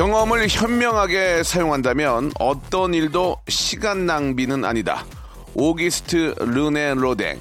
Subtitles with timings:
[0.00, 5.04] 경험을 현명하게 사용한다면 어떤 일도 시간 낭비는 아니다
[5.52, 7.38] 오기스트 르네 로댕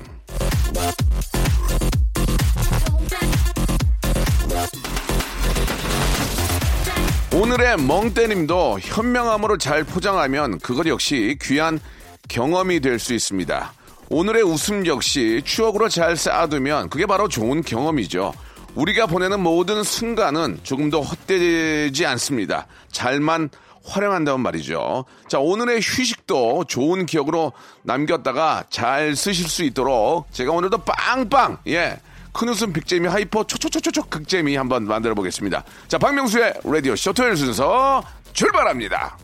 [7.33, 11.79] 오늘의 멍때님도 현명함으로 잘 포장하면 그것 역시 귀한
[12.27, 13.71] 경험이 될 수 있습니다.
[14.09, 18.33] 오늘의 웃음 역시 추억으로 잘 쌓아두면 그게 바로 좋은 경험이죠.
[18.79, 22.65] 우리가 보내는 모든 순간은 조금도 헛되지 않습니다.
[22.91, 23.49] 잘만
[23.83, 25.03] 활용한다면 말이죠.
[25.27, 27.51] 자, 오늘의 휴식도 좋은 기억으로
[27.83, 31.99] 남겼다가 잘 쓰실 수 있도록 제가 오늘도 빵빵, 예.
[32.31, 35.65] 큰 웃음 빅재미 hyper 초초초초초 극재미 한번 만들어 보겠습니다.
[35.89, 39.17] 자, 박명수의 라디오 쇼 토요일 순서 출발합니다.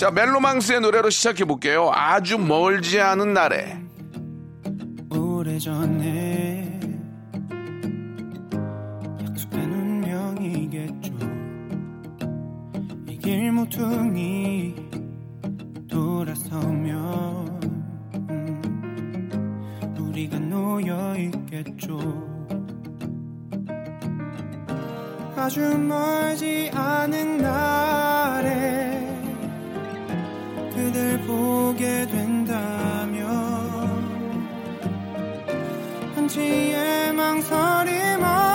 [0.00, 1.92] 자, 멜로망스의 노래로 시작해 볼게요.
[1.94, 3.78] 아주 멀지 않은 날에.
[5.10, 6.63] 오래전에
[13.24, 14.74] 길 모퉁이
[15.88, 17.58] 돌아서면
[18.28, 21.98] 음, 우리가 놓여 있겠죠.
[25.34, 29.08] 아주 멀지 않은 날에
[30.74, 33.24] 그댈 보게 된다면
[36.14, 38.53] 한치의 망설임 없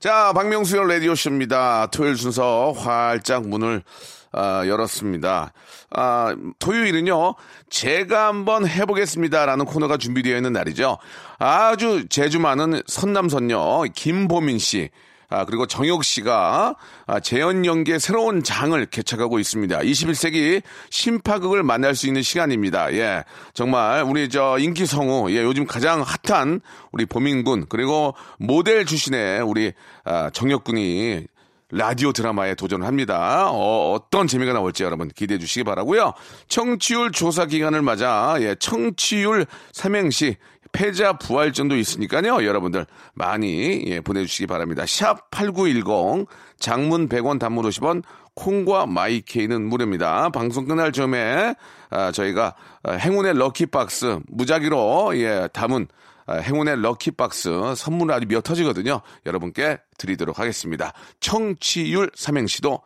[0.00, 1.88] 자, 박명수의 라디오쇼입니다.
[1.90, 3.82] 토요일 순서 활짝 문을
[4.30, 5.52] 아, 열었습니다.
[5.90, 7.34] 아, 토요일은요,
[7.68, 10.98] 제가 한번 해보겠습니다라는 코너가 준비되어 있는 날이죠.
[11.38, 14.90] 아주 재주 많은 선남선녀 김보민 씨.
[15.30, 19.78] 아, 그리고 정혁 씨가 아, 재연 연기의 새로운 장을 개척하고 있습니다.
[19.80, 22.92] 21세기 심파극을 만날 수 있는 시간입니다.
[22.94, 23.24] 예.
[23.52, 26.60] 정말 우리 저 인기 성우, 예, 요즘 가장 핫한
[26.92, 29.72] 우리 보민 군, 그리고 모델 출신의 우리
[30.04, 31.26] 아, 정혁 군이
[31.70, 33.50] 라디오 드라마에 도전을 합니다.
[33.50, 36.14] 어, 어떤 재미가 나올지 여러분 기대해 주시기 바라고요.
[36.48, 40.36] 청취율 조사 기간을 맞아 예, 청취율 삼행시
[40.72, 42.44] 패자 부활전도 있으니까요.
[42.44, 44.84] 여러분들 많이 예, 보내주시기 바랍니다.
[44.86, 46.26] 샵 8910
[46.58, 48.02] 장문 100원 단문 50원
[48.34, 50.30] 콩과 마이케이는 무료입니다.
[50.30, 51.54] 방송 끝날 즈음에
[51.90, 55.88] 아, 저희가 아, 행운의 럭키박스 무작위로 예, 담은
[56.26, 59.00] 아, 행운의 럭키박스 선물 아주 미어 터지거든요.
[59.26, 60.92] 여러분께 드리도록 하겠습니다.
[61.20, 62.80] 청취율 삼행시도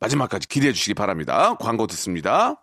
[0.00, 1.54] 마지막까지 기대해 주시기 바랍니다.
[1.58, 2.62] 광고 듣습니다.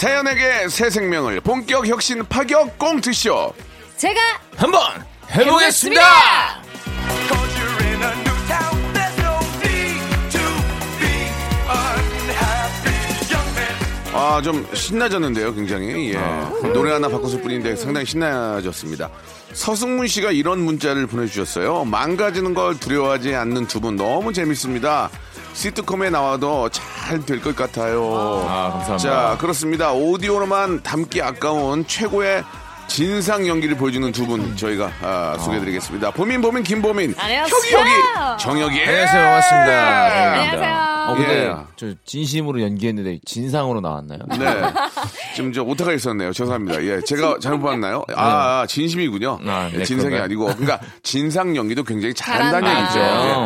[0.00, 3.52] 세연에게 새 생명을 본격 혁신 파격 꽁트쇼.
[3.98, 4.18] 제가
[4.56, 4.80] 한번
[5.30, 6.00] 해보겠습니다
[14.12, 16.14] 아, 좀 신나졌는데요, 굉장히.
[16.14, 16.68] 예.
[16.72, 19.08] 노래 하나 바꿨을 뿐인데 상당히 신나졌습니다.
[19.52, 21.84] 서승문 씨가 이런 문자를 보내주셨어요.
[21.84, 25.10] 망가지는 걸 두려워하지 않는 두 분 너무 재밌습니다.
[25.52, 28.44] 시트콤에 나와도 잘 될 것 같아요.
[28.48, 28.98] 아, 감사합니다.
[28.98, 29.92] 자, 그렇습니다.
[29.92, 32.44] 오디오로만 담기 아까운 최고의
[32.86, 36.10] 진상 연기를 보여주는 두 분 저희가 아, 소개해드리겠습니다.
[36.12, 37.14] 보민, 보민, 김보민.
[37.18, 37.56] 안녕하세요.
[37.56, 37.90] 혁이, 혁이,
[38.38, 38.80] 정혁이.
[38.80, 39.22] 안녕하세요.
[39.22, 39.66] 반갑습니다.
[39.66, 40.16] 네.
[40.40, 40.89] 안녕하세요.
[41.10, 41.54] 어, 근데 예.
[41.76, 44.18] 저 진심으로 연기했는데 진상으로 나왔나요?
[44.38, 44.46] 네.
[45.34, 46.32] 지금 저 오타가 있었네요.
[46.32, 46.82] 죄송합니다.
[46.84, 47.00] 예.
[47.00, 48.04] 제가 잘못 봤나요?
[48.14, 49.38] 아, 아, 진심이군요.
[49.46, 50.22] 아, 네, 예, 진상이 그런가요?
[50.24, 50.44] 아니고.
[50.56, 52.82] 그러니까 진상 연기도 굉장히 잘한다는 잘한다.
[52.82, 52.98] 얘기죠.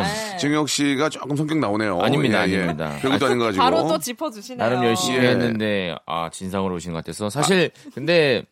[0.03, 0.33] 네.
[0.33, 0.37] 예.
[0.37, 1.99] 정혁 씨가 조금 성격 나오네요.
[2.01, 2.57] 아닙니다, 예, 예.
[2.63, 2.97] 아닙니다.
[3.01, 3.63] 별것도 아닌 거 가지고.
[3.63, 4.57] 바로 또 짚어주시네요.
[4.57, 5.29] 나름 열심히 예.
[5.29, 8.43] 했는데 아 진상으로 오신 것 같아서 사실 근데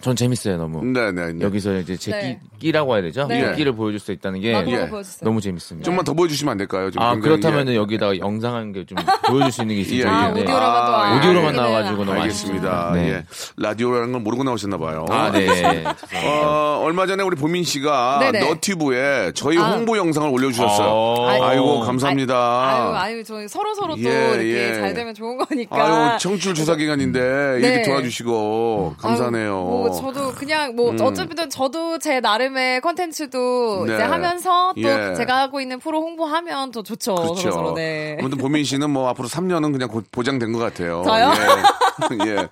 [0.00, 0.82] 전 재밌어요 너무.
[0.84, 1.40] 네네.
[1.40, 2.40] 여기서 이제 제 네.
[2.58, 3.26] 끼, 끼라고 해야 되죠?
[3.26, 3.42] 네.
[3.42, 4.90] 그 끼를 보여줄 수 있다는 게 예.
[5.22, 5.84] 너무 재밌습니다.
[5.84, 6.90] 좀만 더 보여주시면 안 될까요?
[6.90, 7.76] 지금 아 그렇다면 예.
[7.76, 8.96] 여기다가 영상 한게 좀
[9.28, 10.20] 보여줄 수 있는 게 있을 예, 텐데 예.
[10.20, 12.68] 아, 오디오로만 또 아, 오디오로만 알기는 나와가지고 너무 알겠습니다.
[12.70, 12.92] 아쉽습니다.
[12.94, 13.10] 네.
[13.10, 13.24] 예.
[13.58, 15.04] 라디오라는 걸 모르고 나오셨나 봐요.
[15.10, 15.46] 아 네.
[15.46, 15.96] 죄송합니다.
[16.24, 18.48] 어, 얼마 전에 우리 보민 씨가 네네.
[18.48, 19.72] 너튜브에 저희 아.
[19.72, 20.88] 홍보 영상을 올려주셨어요.
[20.88, 21.28] 어.
[21.28, 22.34] 아이고 감사합니다.
[22.34, 24.74] 아유, 아유, 저희 서로 서로 또 예, 이렇게 예.
[24.74, 26.12] 잘 되면 좋은 거니까.
[26.12, 27.18] 아유 청출 조사 기간인데
[27.58, 27.82] 이렇게 네.
[27.82, 29.89] 도와주시고 감사하네요.
[29.90, 33.94] 뭐 저도 그냥 뭐 어차피든 저도 제 나름의 컨텐츠도 네.
[33.94, 35.14] 이제 하면서 또 예.
[35.14, 37.14] 제가 하고 있는 프로 홍보하면 더 좋죠.
[37.14, 37.50] 그렇죠.
[37.50, 38.16] 서로, 네.
[38.20, 41.02] 아무튼 보민 씨는 뭐 앞으로 3년은 그냥 고- 보장된 것 같아요.
[41.04, 41.32] 저요?
[41.34, 42.16] 예.
[42.30, 42.48] 예.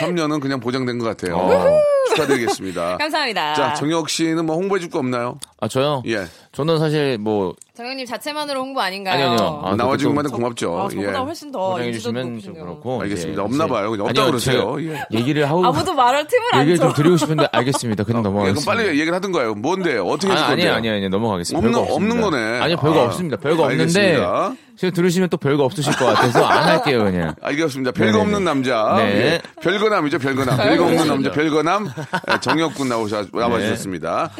[0.00, 1.36] 3년은 그냥 보장된 것 같아요.
[1.36, 1.80] 어.
[2.08, 2.96] 축하드리겠습니다.
[2.98, 3.54] 감사합니다.
[3.54, 5.38] 자, 정혁 씨는 뭐 홍보해 줄 거 없나요?
[5.60, 6.02] 아 저요?
[6.06, 6.24] 예.
[6.52, 9.14] 저는 사실 뭐 정영님 자체만으로 홍보 아닌가요?
[9.14, 9.62] 아니요, 아니요.
[9.64, 10.78] 아, 나와주기만 그것도 해도 고맙죠.
[10.78, 11.16] 아, 저보다 예.
[11.16, 12.52] 훨씬 더 인지도도 주시면 좀.
[12.54, 13.32] 그렇고 알겠습니다.
[13.32, 13.88] 이제 없나 봐요.
[13.92, 14.76] 없다고 아니요, 그러세요.
[14.82, 15.02] 예.
[15.18, 16.84] 얘기를 하고 아무도 말할 틈을 안 얘기를 줘.
[16.84, 18.04] 좀 드리고 싶은데 알겠습니다.
[18.04, 18.70] 그냥 예, 그럼 넘어가겠습니다.
[18.70, 19.54] 빨리 얘기를 하던 거예요.
[19.54, 20.04] 뭔데요?
[20.04, 20.52] 어떻게 아, 건데요?
[20.52, 21.08] 아니에요, 아니에요, 아니에요.
[21.08, 21.68] 넘어가겠습니다.
[21.80, 21.90] 없는-.
[21.90, 22.60] 없는 거네.
[22.60, 23.36] 아니요, 별거 아, 없습니다.
[23.38, 24.28] 별거 알겠습니다.
[24.30, 27.34] 없는데 지금 들으시면 또 별거 없으실 것 같아서 안 할게요, 그냥.
[27.40, 27.92] 알겠습니다.
[27.92, 28.22] 별거 네네네.
[28.24, 28.94] 없는 남자.
[28.98, 29.02] 네.
[29.16, 29.40] 예.
[29.62, 30.56] 별거남이죠, 별거남.
[30.58, 31.86] 별거 없는 남자, 별거남.
[32.30, 33.28] 예, 정혁군 나오셔, 네.
[33.32, 34.30] 나와주셨습니다.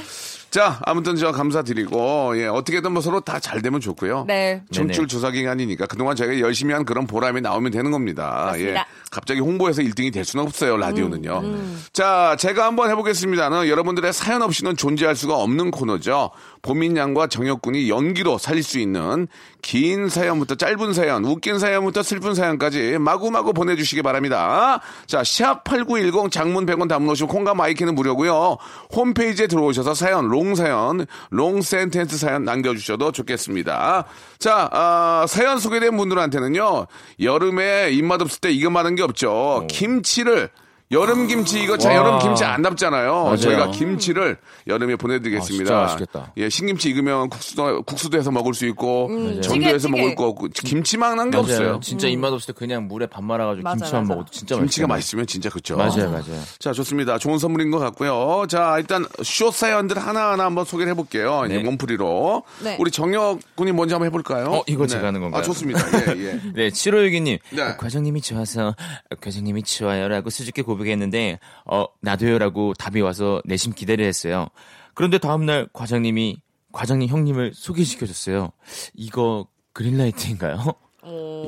[0.50, 4.24] 자, 아무튼 저 감사드리고, 예, 어떻게든 뭐 서로 다 잘 되면 좋고요.
[4.28, 4.62] 네.
[4.70, 5.08] 청출.
[5.08, 8.44] 조사 기간이니까 그동안 저희가 열심히 한 그런 보람이 나오면 되는 겁니다.
[8.46, 8.80] 맞습니다.
[8.80, 8.84] 예.
[9.10, 11.40] 갑자기 홍보해서 1등이 될 수는 없어요, 라디오는요.
[11.42, 16.30] 음, 자, 제가 한번 해보겠습니다 는 여러분들의 사연 없이는 존재할 수가 없는 코너죠.
[16.62, 19.28] 보민 양과 정혁 군이 연기로 살릴 수 있는
[19.62, 24.80] 긴 사연부터 짧은 사연, 웃긴 사연부터 슬픈 사연까지 마구마구 보내주시기 바랍니다.
[25.06, 28.58] 자, 샵8910 장문 100원 단문 오시면 콩과 마이K는 무료고요.
[28.94, 34.04] 홈페이지에 들어오셔서 사연, long 사연, long sentence 사연 남겨주셔도 좋겠습니다.
[34.38, 36.86] 자, 아, 사연 소개된 분들한테는요,
[37.20, 39.66] 여름에 입맛 없을 때 이거 만한 게 없죠.
[39.68, 40.50] 김치를
[40.92, 41.94] 여름 김치 이거 자 와.
[41.96, 43.12] 여름 김치 안 답잖아요.
[43.24, 43.36] 맞아요.
[43.36, 45.62] 저희가 김치를 여름에 보내드리겠습니다.
[45.82, 46.32] 아, 진짜 맛있겠다.
[46.36, 50.00] 예, 신김치 익으면 국수도 국수도 해서 먹을 수 있고 전도 찌개, 해서 찌개.
[50.00, 51.46] 먹을 거 없고 김치만 한 게 맞아요.
[51.52, 51.80] 없어요.
[51.80, 54.14] 진짜 입맛 없을 때 그냥 물에 밥 말아가지고 맞아, 김치만 맞아.
[54.14, 54.96] 먹어도 진짜 김치가 맛있어요.
[55.20, 55.76] 맛있으면 진짜 그렇죠.
[55.76, 56.42] 맞아요, 맞아요.
[56.58, 57.18] 자, 좋습니다.
[57.18, 58.46] 좋은 선물인 것 같고요.
[58.48, 61.42] 자, 일단 쇼 사연들 하나 하나 한번 소개를 해볼게요.
[61.46, 61.62] 이제 네.
[61.62, 62.42] 몸풀이로.
[62.64, 62.76] 네.
[62.80, 64.46] 우리 정혁 군이 먼저 한번 해볼까요?
[64.46, 65.40] 어, 이거 제가 하는 건가요?
[65.40, 65.80] 아, 좋습니다.
[66.16, 66.40] 예, 예.
[66.54, 67.38] 네, 7호유기님.
[67.50, 67.76] 네.
[67.78, 74.46] 과장님이 좋아서, 어, 과장님이 좋아요라고 수줍게 고백 했는데, 어, 나도요라고 답이 와서 내심 기대를 했어요.
[74.94, 76.40] 그런데 다음날 과장님이,
[76.72, 78.50] 과장님 형님을 소개시켜줬어요.
[78.94, 80.58] 이거 그린라이트인가요?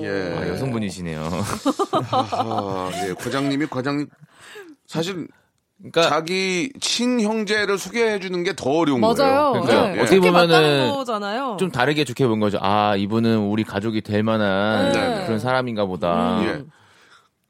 [0.03, 0.37] 예.
[0.39, 1.21] 아, 여성분이시네요.
[2.11, 3.15] 아, 예.
[3.15, 4.07] 과장님이 과장,
[4.87, 5.29] 사실
[5.79, 9.15] 그러니까, 자기 친형제를 소개해 주는 게 더 어려운 맞아요.
[9.17, 9.53] 거예요.
[9.53, 10.01] 그러니까 네.
[10.01, 11.59] 어떻게 보면은.
[11.59, 12.59] 좀 다르게 좋게 본 거죠.
[12.61, 15.25] 아, 이분은 우리 가족이 될 만한 네.
[15.27, 16.41] 그런 사람인가 보다.
[16.45, 16.63] 예.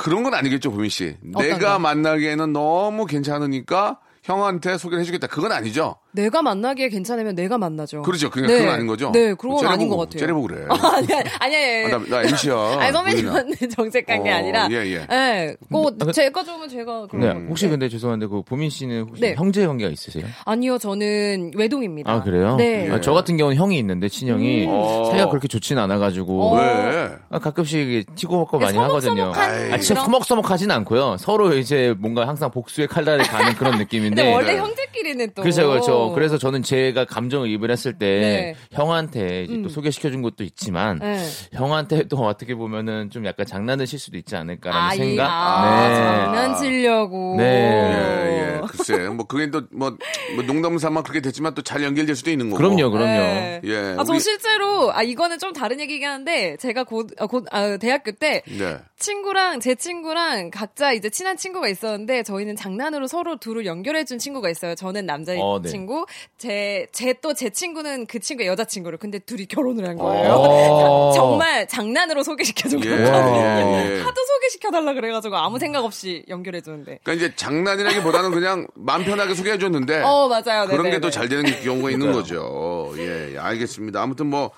[0.02, 1.16] 그런 건 아니겠죠, 보민 씨.
[1.20, 1.78] 내가 거?
[1.78, 5.28] 만나기에는 너무 괜찮으니까 형한테 소개를 해주겠다.
[5.28, 5.94] 그건 아니죠.
[6.14, 8.02] 내가 만나기에 괜찮으면 내가 만나죠.
[8.02, 8.28] 그렇죠.
[8.30, 8.60] 그러니까 네.
[8.60, 9.10] 그건 아닌 거죠.
[9.12, 10.18] 네, 그건 째려보고, 아닌 것 같아요.
[10.20, 10.66] 째려보고 그래.
[10.68, 11.06] 아니,
[11.40, 11.84] 아니, 아니.
[11.86, 12.54] 아, 나, 나 MC야.
[12.80, 14.68] 아니, 선배님한테 정색한 게 어, 아니라.
[14.70, 15.06] 예, 예.
[15.10, 15.56] 예.
[15.70, 17.06] 꼭 아, 그- 제가 좋으면 제가.
[17.06, 17.40] 그런 네, 거.
[17.48, 19.34] 혹시 근데 죄송한데 그 보민 씨는 혹시 네.
[19.36, 20.24] 형제 관계가 있으세요?
[20.44, 22.12] 아니요, 저는 외동입니다.
[22.12, 22.56] 아 그래요?
[22.56, 22.90] 네.
[22.90, 25.08] 아, 저 같은 경우는 형이 있는데 친형이 어.
[25.10, 26.56] 사이가 그렇게 좋진 않아가지고 어.
[26.58, 27.08] 왜?
[27.30, 29.32] 아, 가끔씩 튀고받고 네, 많이 하거든요.
[29.34, 31.16] 아, 진짜 그런- 서먹서먹 하진 않고요.
[31.18, 34.22] 서로 이제 뭔가 항상 복수의 칼날을 가는 그런 느낌인데.
[34.22, 34.58] 근데 원래 네.
[34.58, 35.42] 형제끼리는 또.
[35.42, 36.01] 그렇죠, 그렇죠.
[36.10, 38.56] 그래서 저는 제가 감정이입을 했을 때 네.
[38.72, 39.68] 형한테 이제 또 음.
[39.68, 41.24] 소개시켜준 것도 있지만 네.
[41.52, 45.28] 형한테 또 어떻게 보면은 좀 약간 장난을 칠 수도 있지 않을까라는 아, 이- 생각.
[45.30, 45.94] 아, 네.
[45.96, 47.36] 장난치려고.
[47.38, 47.44] 네.
[47.44, 48.60] 예, 예.
[48.66, 49.96] 글쎄, 뭐, 그게 또, 뭐,
[50.36, 52.58] 뭐 농담 삼아 그렇게 됐지만 또 잘 연결될 수도 있는 거고.
[52.58, 53.06] 그럼요, 그럼요.
[53.06, 53.60] 네.
[53.64, 53.94] 예.
[53.98, 57.76] 아, 저 우리- 실제로, 아, 이거는 좀 다른 얘기긴 한데, 제가 곧, 아, 곧, 아,
[57.78, 58.78] 대학교 때, 네.
[58.98, 64.74] 친구랑, 제 친구랑 각자 이제 친한 친구가 있었는데, 저희는 장난으로 서로 둘을 연결해준 친구가 있어요.
[64.74, 65.68] 저는 남자 어, 네.
[65.92, 66.06] 친구,
[66.38, 68.98] 제, 제 또 제 친구는 그 친구의 여자친구를.
[68.98, 70.32] 근데 둘이 결혼을 한 거예요.
[70.32, 71.12] 어.
[71.14, 73.36] 정말 장난으로 소개시켜준 예, 거거든요.
[73.36, 74.00] 예, 예.
[74.00, 77.00] 하도 소개시켜달라 그래가지고 아무 생각 없이 연결해주는데.
[77.02, 80.02] 그러니까 이제 장난이라기보다는 그냥 마음 편하게 소개해줬는데.
[80.02, 80.66] 어, 맞아요.
[80.66, 80.98] 그런 게.
[81.00, 82.94] 또 잘 되는 경우가 있는 거죠.
[82.96, 84.00] 예, 예, 알겠습니다.
[84.00, 84.50] 아무튼 뭐,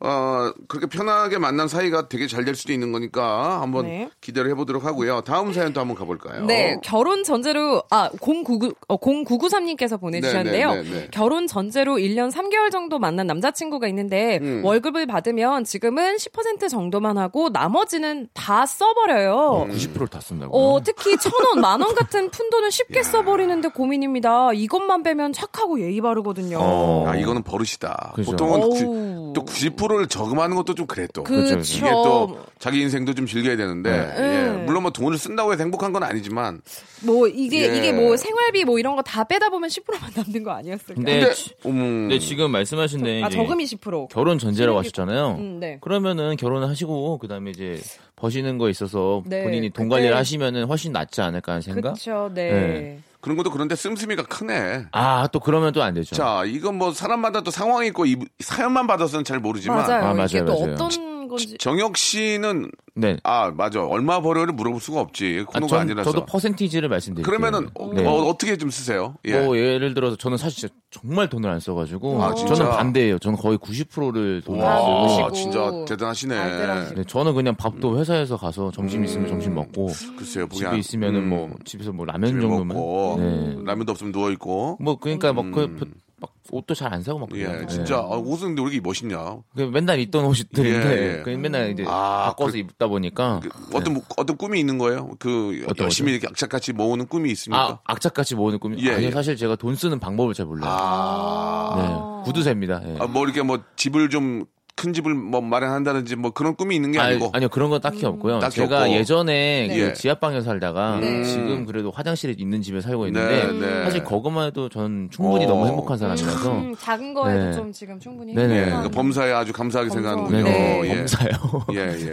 [0.00, 4.08] 어, 그렇게 편하게 만난 사이가 되게 잘 될 수도 있는 거니까 한번 네.
[4.22, 5.20] 기대를 해보도록 하고요.
[5.20, 6.46] 다음 사연도 한번 가볼까요?
[6.46, 10.70] 네, 결혼 전제로, 아, 099, 어, 0993님께서 보내주셨는데요.
[10.74, 14.64] 네, 네, 네, 결혼 전제로 1년 3개월 정도 만난 남자친구가 있는데 음.
[14.64, 19.34] 월급을 받으면 지금은 10% 정도만 하고 나머지는 다 써버려요.
[19.34, 20.50] 어, 90%를 다 쓴다고요?
[20.58, 23.02] 어, 특히 천원, 만원 같은 푼돈은 쉽게 야.
[23.02, 24.52] 써버리는데 고민입니다.
[24.54, 26.58] 이것만 빼면 착하고 예의 바르거든요.
[26.60, 28.12] 어, 아, 이거는 버릇이다.
[28.14, 28.30] 그죠.
[28.30, 31.24] 보통은 또90% 호불호를 저금하는 것도 좀 그래 또.
[31.24, 31.58] 그렇죠.
[31.78, 34.14] 이게 또 자기 인생도 좀 즐겨야 되는데 네.
[34.16, 34.20] 예.
[34.52, 34.64] 네.
[34.64, 36.60] 물론 뭐 돈을 쓴다고 해서 행복한 건 아니지만
[37.02, 37.76] 뭐 이게 예.
[37.78, 40.94] 이게 뭐 생활비 뭐 이런 거 다 빼다 보면 10%만 남는 거 아니었을까?
[40.94, 41.34] 근데, 근데,
[41.66, 42.08] 음.
[42.08, 44.80] 근데 지금 말씀하신 데 아, 저금이 10% 결혼 전제라고 10%.
[44.80, 45.36] 하셨잖아요.
[45.38, 45.78] 음, 네.
[45.80, 47.80] 그러면은 결혼을 하시고 그다음에 이제
[48.16, 49.44] 버시는 거 있어서 네.
[49.44, 51.80] 본인이 돈 관리를 하시면은 훨씬 낫지 않을까 하는 생각?
[51.94, 52.30] 그렇죠.
[52.34, 52.50] 네.
[52.52, 52.98] 네.
[53.18, 53.20] 네.
[53.20, 54.86] 그런 것도 그런데 씀씀이가 크네.
[54.92, 56.14] 아, 또 그러면 또 안 되죠.
[56.14, 60.04] 자, 이건 뭐 사람마다 또 상황이 있고 이 사연만 받아서는 잘 모르지만 맞아요.
[60.06, 60.74] 아, 이게 맞아요, 또 맞아요.
[60.74, 60.90] 어떤
[61.28, 63.16] 건지 정혁 씨는 네.
[63.22, 67.24] 아 맞아 얼마 벌어를 물어볼 수가 없지 아, 코너가 전, 아니라서 저도 퍼센티지를 말씀드릴게요.
[67.30, 68.04] 그러면은 어, 네.
[68.04, 69.14] 어, 떻게 좀 쓰세요?
[69.24, 69.40] 예.
[69.40, 72.54] 뭐 예를 들어서 저는 사실 정말 돈을 안 써가지고 아, 진짜?
[72.54, 73.18] 저는 반대예요.
[73.20, 74.92] 저는 거의 90%를 돈을 아, 안 쓰고
[75.22, 75.32] 와 쓰시고.
[75.32, 76.94] 진짜 대단하시네.
[76.96, 81.20] 네, 저는 그냥 밥도 회사에서 가서 점심 있으면 점심 먹고 글쎄요 보기 집에 안- 있으면은
[81.20, 83.56] 음, 뭐 집에서 뭐 라면 집에 정도면 먹고 네.
[83.64, 84.76] 라면도 없으면 누워 있고.
[84.80, 85.92] 뭐 그러니까 막, 그, 음.
[86.20, 87.66] 막 옷도 잘 안 사고 막 예, 그래요.
[87.68, 88.00] 진짜 네.
[88.02, 89.36] 아, 옷은 근데 왜 이렇게 멋있냐?
[89.54, 91.22] 그 맨날 입던 옷들인데 예, 예.
[91.22, 95.10] 그 맨날 이제 아, 바꿔서 그- 입다 보니까 그 어떤 어떤 꿈이 있는 거예요?
[95.18, 97.80] 그 어떤 열심히 이렇게 악착같이 모으는 꿈이 아 있습니까?
[97.84, 99.10] 악착같이 모으는 꿈이 예, 아니요 예.
[99.12, 100.70] 사실 제가 돈 쓰는 방법을 잘 몰라요.
[100.72, 102.80] 아, 네, 구두쇠입니다.
[102.84, 102.96] 예.
[103.00, 104.44] 아, 뭐 이렇게 뭐 집을 좀
[104.78, 107.80] 큰 집을 뭐 마련한다든지 뭐 그런 꿈이 있는 게 아니, 아니고 아니 요 그런 건
[107.80, 108.38] 딱히 없고요.
[108.38, 108.92] 딱히 제가 없고.
[108.94, 109.76] 예전에 네.
[109.76, 111.24] 그 지하방에 살다가 네.
[111.24, 113.84] 지금 그래도 화장실에 있는 집에 살고 있는데 네, 네.
[113.84, 115.48] 사실 거기만 해도 전 충분히 어.
[115.48, 117.52] 너무 행복한 사람이라서 음, 작은 거에도 네.
[117.52, 118.54] 좀 지금 충분히 네네.
[118.56, 120.08] 예, 행복한- 그 범사에 아주 감사하게 범사.
[120.10, 120.44] 생각하는군요.
[120.44, 120.80] 네.
[120.84, 120.96] 예.
[120.98, 121.66] 범사요.
[121.72, 122.12] 예, 예.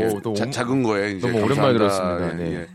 [0.00, 0.04] 예.
[0.06, 1.78] 오, 또 자- 옴- 작은 거에 이제 너무 오랜만에 감사한다.
[1.78, 2.36] 들었습니다.
[2.36, 2.50] 네.
[2.52, 2.66] 예, 예.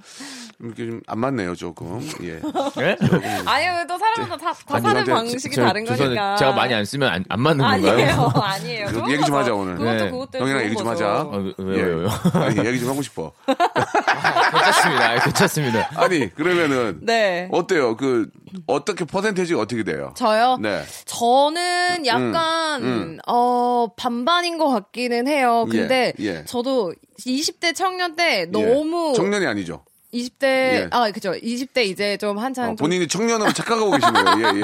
[0.63, 1.99] 이렇게 좀 안 맞네요, 조금.
[2.23, 2.39] 예.
[2.81, 2.97] 예?
[3.45, 6.35] 아니요, 또 사람마다 다, 다 아니, 사는 방식이 저- 다른 거니까.
[6.35, 7.91] 제가 많이 안 쓰면 안, 안 맞는 건가요?
[7.93, 8.85] 아니에요, 아니에요.
[8.87, 9.35] 그 얘기 좀 거죠.
[9.37, 9.75] 하자, 오늘.
[9.77, 10.11] 그것도 네.
[10.11, 11.05] 그것도 형이랑 얘기 좀 거죠.
[11.05, 11.19] 하자.
[11.21, 12.09] 아, 왜- 왜요, 왜요?
[12.33, 13.31] 아니, 얘기 좀 하고 싶어.
[13.45, 15.09] 괜찮습니다.
[15.11, 15.89] 아, 괜찮습니다.
[15.95, 16.99] 아니, 그러면은.
[17.01, 17.47] 네.
[17.51, 17.97] 어때요?
[17.97, 18.29] 그,
[18.67, 20.13] 어떻게 퍼센테이지가 어떻게 돼요?
[20.15, 20.57] 저요?
[20.61, 20.83] 네.
[21.05, 23.17] 저는 약간 음.
[23.27, 25.65] 어 반반인 것 같기는 해요.
[25.69, 26.45] 근데 예, 예.
[26.45, 26.93] 저도
[27.25, 28.45] 20대 청년 때 예.
[28.45, 29.83] 너무 청년이 아니죠.
[30.13, 30.87] 20대 예.
[30.91, 34.47] 아 그죠 20대 이제 좀 한창 어, 좀 본인이 청년으로 착각하고 계신 거예요.
[34.55, 34.63] 예, 예.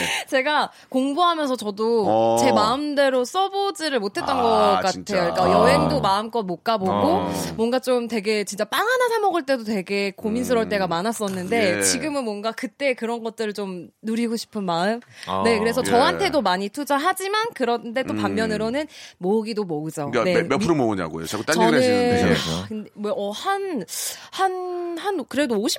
[0.00, 0.06] 예.
[0.28, 2.36] 제가 공부하면서 저도 어.
[2.40, 4.90] 제 마음대로 써보지를 못했던 아, 것 같아요.
[4.92, 5.14] 진짜.
[5.14, 5.52] 그러니까 아.
[5.52, 7.32] 여행도 마음껏 못 가보고 어.
[7.56, 11.82] 뭔가 좀 되게 진짜 빵 하나 사 먹을 때도 되게 고민스러울 때가 많았었는데 예.
[11.82, 15.00] 지금은 뭔가 그때 그런 것들을 좀 누리고 싶은 마음.
[15.26, 15.42] 아.
[15.44, 15.90] 네, 그래서 예.
[15.90, 18.86] 저한테도 많이 투자하지만 그런데 또 반면으로는
[19.18, 20.10] 모으기도 모으죠.
[20.10, 20.42] 그러니까 네.
[20.42, 21.26] 몇, 몇 미- 프로 모으냐고요.
[21.26, 22.34] 자꾸 딴 얘기를 저는 하시는데.
[22.34, 22.64] 그죠.
[22.68, 23.84] 근데 뭐한
[24.96, 25.78] 한 한 그래도 50%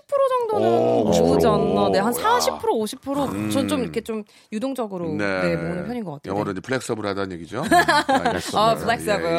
[0.50, 1.54] 정도는 오, 모으지 50%.
[1.54, 1.90] 않나.
[1.90, 2.40] 네, 한 야.
[2.40, 3.52] 40% 50%.
[3.52, 6.34] 전 좀 이렇게 좀 유동적으로 네, 모으는 편인 것 같아요.
[6.34, 6.58] 영어로 네.
[6.58, 7.62] 이제 flexible 하다는 얘기죠.
[7.64, 8.58] 음.
[8.58, 9.26] 아, flexible.
[9.26, 9.30] 예,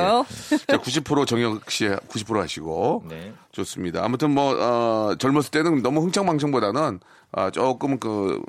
[0.53, 0.57] 예.
[0.67, 3.33] 자, 90% 정혁 씨 90% 하시고 네.
[3.53, 4.05] 좋습니다.
[4.05, 7.01] 아무튼 뭐 어, 젊었을 때는 너무 흥청망청보다는
[7.33, 8.41] 아, 조금 그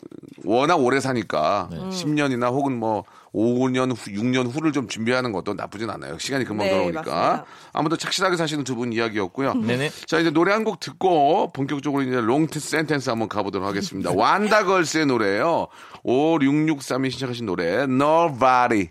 [0.44, 1.78] 워낙 오래 사니까 네.
[1.78, 6.18] 10년이나 혹은 뭐 5년 후, 6년 후를 좀 준비하는 것도 나쁘진 않아요.
[6.18, 7.02] 시간이 금방 네, 돌아오니까.
[7.02, 7.46] 맞습니다.
[7.74, 9.54] 아무튼 착실하게 사시는 두 분 이야기였고요.
[9.54, 9.90] 네네.
[10.08, 14.12] 자, 이제 노래 한 곡 듣고 본격적으로 이제 롱트 센텐스 한번 가보도록 하겠습니다.
[14.16, 15.68] 완다걸스의 노래예요.
[16.06, 18.90] 5663이 신청하신 노래 Nobody.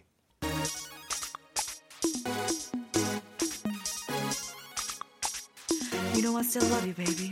[6.14, 7.30] You know I still love you, baby.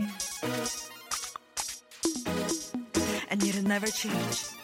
[3.40, 4.57] And it'll never change.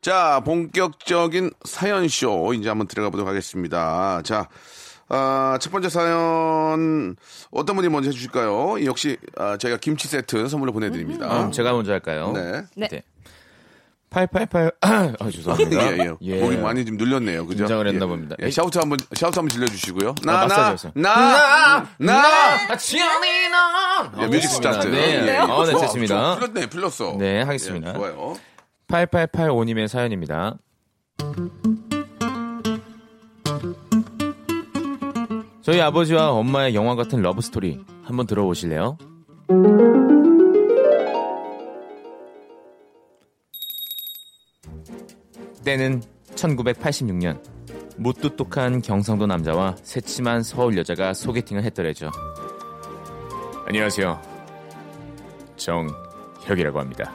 [0.00, 4.22] 자, 본격적인 사연쇼 이제 한번 들어가 보도록 하겠습니다.
[4.24, 4.48] 자,
[5.08, 7.16] 아, 첫 번째 사연
[7.50, 8.84] 어떤 분이 먼저 해주실까요?
[8.84, 11.46] 역시 아, 저희가 김치 세트 선물로 보내드립니다.
[11.46, 12.32] 음, 제가 먼저 할까요?
[12.32, 12.62] 네.
[12.76, 13.02] 네.
[14.10, 15.98] 888 아, 죄송합니다.
[15.98, 16.40] 예, 예.
[16.40, 17.46] 목이 많이 좀 눌렸네요.
[17.46, 17.64] 그죠?
[17.64, 18.08] 긴장을 했나 예.
[18.08, 18.36] 봅니다.
[18.40, 20.10] 예, shout 한번, shout 한번 질러 주시고요.
[20.10, 20.92] 아, 나, 나, 마사지였어요.
[20.94, 24.86] 나, 나, 지연이나 예, music start.
[24.86, 25.38] 네, 예, 예.
[25.38, 26.06] 어, 네.
[26.06, 26.36] 좋아.
[26.38, 27.16] 풀렸네, 풀렸어.
[27.18, 27.90] 네, 하겠습니다.
[27.90, 28.36] 예, 좋아요.
[28.88, 30.58] 8885님의 사연입니다.
[35.62, 38.96] 저희 아버지와 엄마의 영화 같은 love story 한번 들어보실래요?
[45.64, 46.00] 때는
[46.34, 47.42] 1986년
[47.98, 52.10] 무뚝뚝한 경상도 남자와 새침한 서울 여자가 소개팅을 했더래죠.
[53.66, 54.22] 안녕하세요.
[56.44, 57.12] 혁이라고 합니다.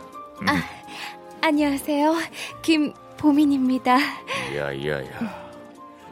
[1.46, 2.16] 안녕하세요.
[2.62, 3.98] 김보민입니다.
[4.56, 5.04] 야야야.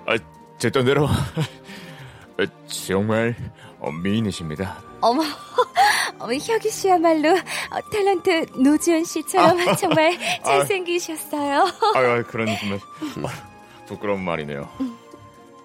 [0.05, 0.17] 아,
[0.57, 3.33] 제 떤대로 아, 정말
[3.79, 4.83] 어, 미인이십니다.
[4.99, 5.23] 어머,
[6.19, 11.59] 어머 혁이 씨야말로 어, 탤런트 노지현 씨처럼 정말 잘생기셨어요.
[11.95, 13.31] 아, 그런 정말
[13.87, 14.67] 부끄러운 말이네요.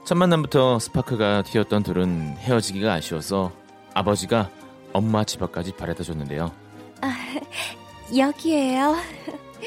[0.05, 3.51] 첫 만남부터 스파크가 튀었던 둘은 헤어지기가 아쉬워서
[3.95, 4.49] 아버지가
[4.93, 6.53] 엄마 집 앞까지 바래다 줬는데요.
[8.17, 8.95] 여기에요.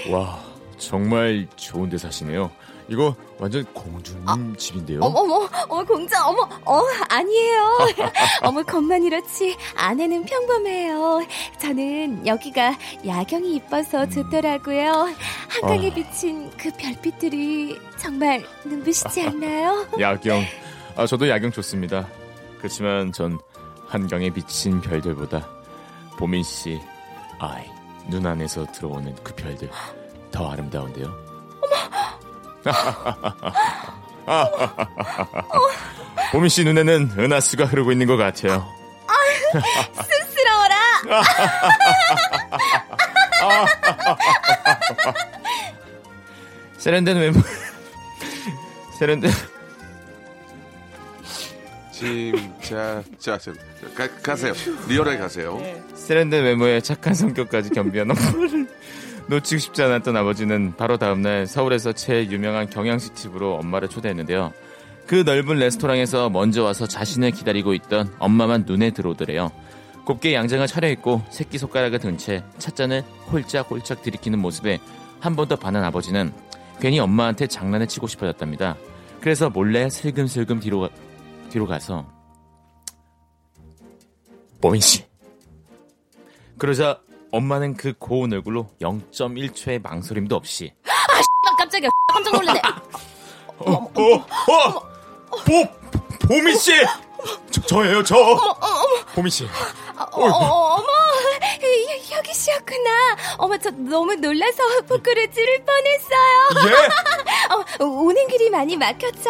[0.09, 0.39] 와,
[0.77, 2.51] 정말 좋은 데 사시네요.
[2.89, 4.99] 이거 완전 공주님 집인데요.
[5.01, 7.77] 어머, 어머, 어머, 공자, 어머, 어, 아니에요.
[8.41, 9.55] 어머, 겉만 이렇지.
[9.75, 11.21] 안에는 평범해요.
[11.59, 15.13] 저는 여기가 야경이 이뻐서 좋더라고요.
[15.49, 15.93] 한강에 아.
[15.93, 19.85] 비친 그 별빛들이 정말 눈부시지 않나요?
[19.99, 20.41] 야경.
[20.95, 22.07] 아, 저도 야경 좋습니다.
[22.57, 23.39] 그렇지만 전
[23.87, 25.47] 한강에 비친 별들보다
[26.17, 26.79] 보민 씨
[27.39, 27.63] 아이
[28.09, 29.69] 눈 안에서 들어오는 그 별들
[30.31, 31.13] 더 아름다운데요.
[36.31, 38.65] 보민 씨 눈에는 은하수가 흐르고 있는 것 같아요.
[39.93, 40.75] 쑥스러워라.
[46.77, 47.39] 세련된 외모.
[48.99, 49.31] 세련된
[51.99, 53.51] 진짜 자, 자
[53.93, 54.53] 가, 가세요.
[54.87, 55.61] 리얼하게 가세요.
[55.95, 58.67] 세련된 외모에 착한 성격까지 겸비한 엄마를
[59.27, 64.53] 놓치고 싶지 않았던 아버지는 바로 다음날 서울에서 제일 유명한 경양식 집으로 엄마를 초대했는데요.
[65.07, 69.51] 그 넓은 레스토랑에서 먼저 와서 자신을 기다리고 있던 엄마만 눈에 들어오더래요.
[70.05, 73.01] 곱게 양장을 차려입고 새끼손가락을 든 채 찻잔을
[73.31, 74.79] 홀짝홀짝 들이키는 모습에
[75.19, 76.31] 한 번 더 반한 아버지는
[76.79, 78.77] 괜히 엄마한테 장난을 치고 싶어졌답니다.
[79.19, 80.89] 그래서 몰래 슬금슬금 뒤로, 가-
[81.49, 82.05] 뒤로 가서
[84.61, 85.05] 보민 씨
[86.57, 86.99] 그러자
[87.31, 91.89] 엄마는 그 고운 얼굴로 0.1초의 망설임도 없이 아, 깜짝이야.
[92.11, 92.61] 깜짝 놀랐네.
[93.59, 94.79] 어, 어, 어,
[95.45, 96.71] 보, 보미 씨,
[97.51, 98.15] 저, 저예요, 저.
[99.13, 99.45] 보미 씨.
[99.99, 102.89] 어, 어, 어머, 여- 여기 씨였구나.
[103.37, 106.69] 어머, 저 너무 놀라서 부끄를 찌를 뻔했어요.
[106.69, 107.83] 예?
[107.83, 109.29] 어, 오는 길이 많이 막혔죠.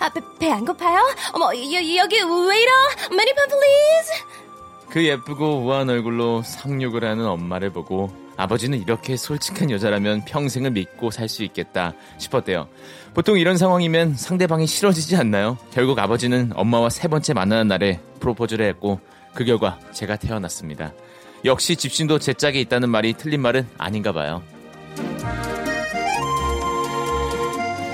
[0.00, 1.00] 아, 배 안 고파요?
[1.32, 4.24] 어머, 여, 여기 웨이터, 메뉴판 please.
[4.90, 11.28] 그 예쁘고 우아한 얼굴로 쌍욕을 하는 엄마를 보고 아버지는 이렇게 솔직한 여자라면 평생을 믿고 살
[11.28, 12.68] 수 있겠다 싶었대요.
[13.12, 15.58] 보통 이런 상황이면 상대방이 싫어지지 않나요?
[15.72, 19.00] 결국 아버지는 엄마와 세 번째 만나는 날에 프로포즈를 했고
[19.34, 20.92] 그 결과 제가 태어났습니다.
[21.44, 24.42] 역시 집신도 제 짝에 있다는 말이 틀린 말은 아닌가 봐요.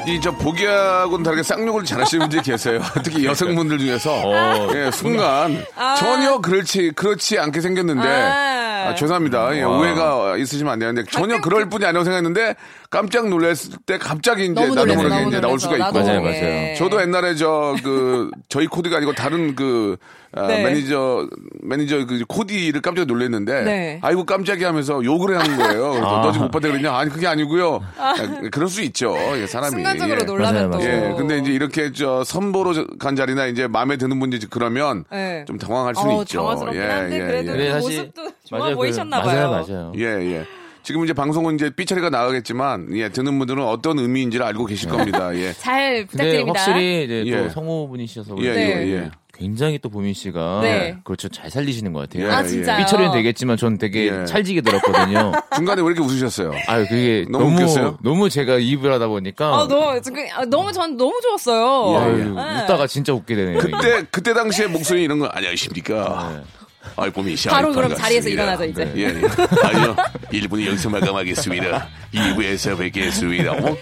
[0.07, 2.81] 이 저 보기하고는 다르게 쌍욕을 잘하시는 분들이 계세요.
[3.03, 5.65] 특히 여성분들 중에서 어, 예, 순간
[5.99, 8.89] 전혀 그렇지 그렇지 않게 생겼는데 아.
[8.91, 9.57] 아, 죄송합니다.
[9.57, 9.79] 예, 와.
[9.79, 12.55] 오해가 있으시면 안 되는데 전혀 그럴 뿐이 아니라고 생각했는데
[12.95, 15.77] 깜짝 놀랐을 때 갑자기 이제 나도 모르게 이제 나올 수가.
[15.77, 16.75] 있고 맞아요, 맞아요.
[16.77, 19.97] 저도 옛날에 저 그 저희 코디가 아니고 다른 그
[20.37, 20.63] 아, 네.
[20.65, 21.29] 매니저
[21.63, 23.99] 매니저 그 코디를 깜짝 놀랐는데 네.
[24.03, 25.91] 아이고 깜짝이야 하면서 욕을 하는 거예요.
[25.91, 26.23] 그래서 아.
[26.23, 26.97] 너 지금 못 받아 그랬냐?
[26.97, 27.81] 아니 그게 아니고요.
[27.99, 28.15] 아,
[28.53, 29.17] 그럴 수 있죠.
[29.37, 29.71] 예, 사람이.
[29.73, 30.25] 순간적으로 예.
[30.25, 30.79] 놀라면 맞아요, 또.
[30.79, 31.11] 맞아요.
[31.13, 35.45] 예, 근데 이제 이렇게 저 선보러 간 자리나 이제 마음에 드는 분이 그러면 네.
[35.47, 36.39] 좀 당황할 수는 어, 있죠.
[36.39, 39.65] 당황스럽긴 한데 그래도 그래, 그 사실- 모습도 좋아 맞아요, 그- 보이셨나 맞아요, 봐요.
[39.69, 39.93] 맞아요.
[39.97, 40.03] 예,
[40.33, 40.47] 예.
[40.85, 45.35] 지금 이제 방송은 이제 삐처리가 나가겠지만, 예, 듣는 분들은 어떤 의미인지를 알고 계실 겁니다.
[45.35, 45.55] 예.
[45.55, 46.61] 잘 부탁드립니다.
[46.61, 47.43] 확실히 이제 예.
[47.43, 48.87] 또 성우분이셔서 예, 그런지 네.
[48.87, 49.11] 예, 예.
[49.33, 50.97] 굉장히 또 보민 씨가 네.
[51.03, 52.29] 그렇죠 잘 살리시는 것 같아요.
[52.29, 52.47] 예, 아 예.
[52.47, 52.79] 진짜요?
[52.79, 54.27] 삐처리는 되겠지만 전 되게 예.
[54.27, 55.33] 찰지게 들었거든요.
[55.57, 56.53] 중간에 왜 이렇게 웃으셨어요?
[56.69, 57.99] 아유 그게 너무 너무 웃겼어요?
[58.03, 60.01] 너무 제가 입을 하다 보니까 아 너무
[60.35, 61.95] 아, 너무 전 너무 좋았어요.
[61.95, 62.25] 예, 아유, 예.
[62.27, 62.63] 네.
[62.63, 63.59] 웃다가 진짜 웃게 되네요.
[63.59, 63.71] 이게.
[63.71, 66.33] 그때, 그때 당시에 목소리 이런 거, 안녕하십니까.
[66.33, 66.64] 네.
[66.97, 68.93] 아이, 봄이 시 바로 그럼 자리에서 일어나죠 이제.
[68.97, 69.23] 예, 예.
[69.63, 69.97] 아니요.
[70.33, 71.89] 1분 여기서 마감하겠습니다.
[72.13, 73.53] 2부에서 뵙겠습니다.
[73.53, 73.77] 어?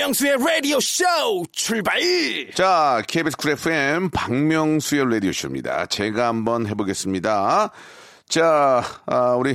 [0.00, 1.04] 박명수의 라디오 쇼
[1.52, 2.00] 출발!
[2.54, 5.84] 자, KBS 쿨 FM 박명수의 라디오 쇼입니다.
[5.86, 7.70] 제가 한번 해보겠습니다.
[8.26, 9.54] 자, 아, 우리,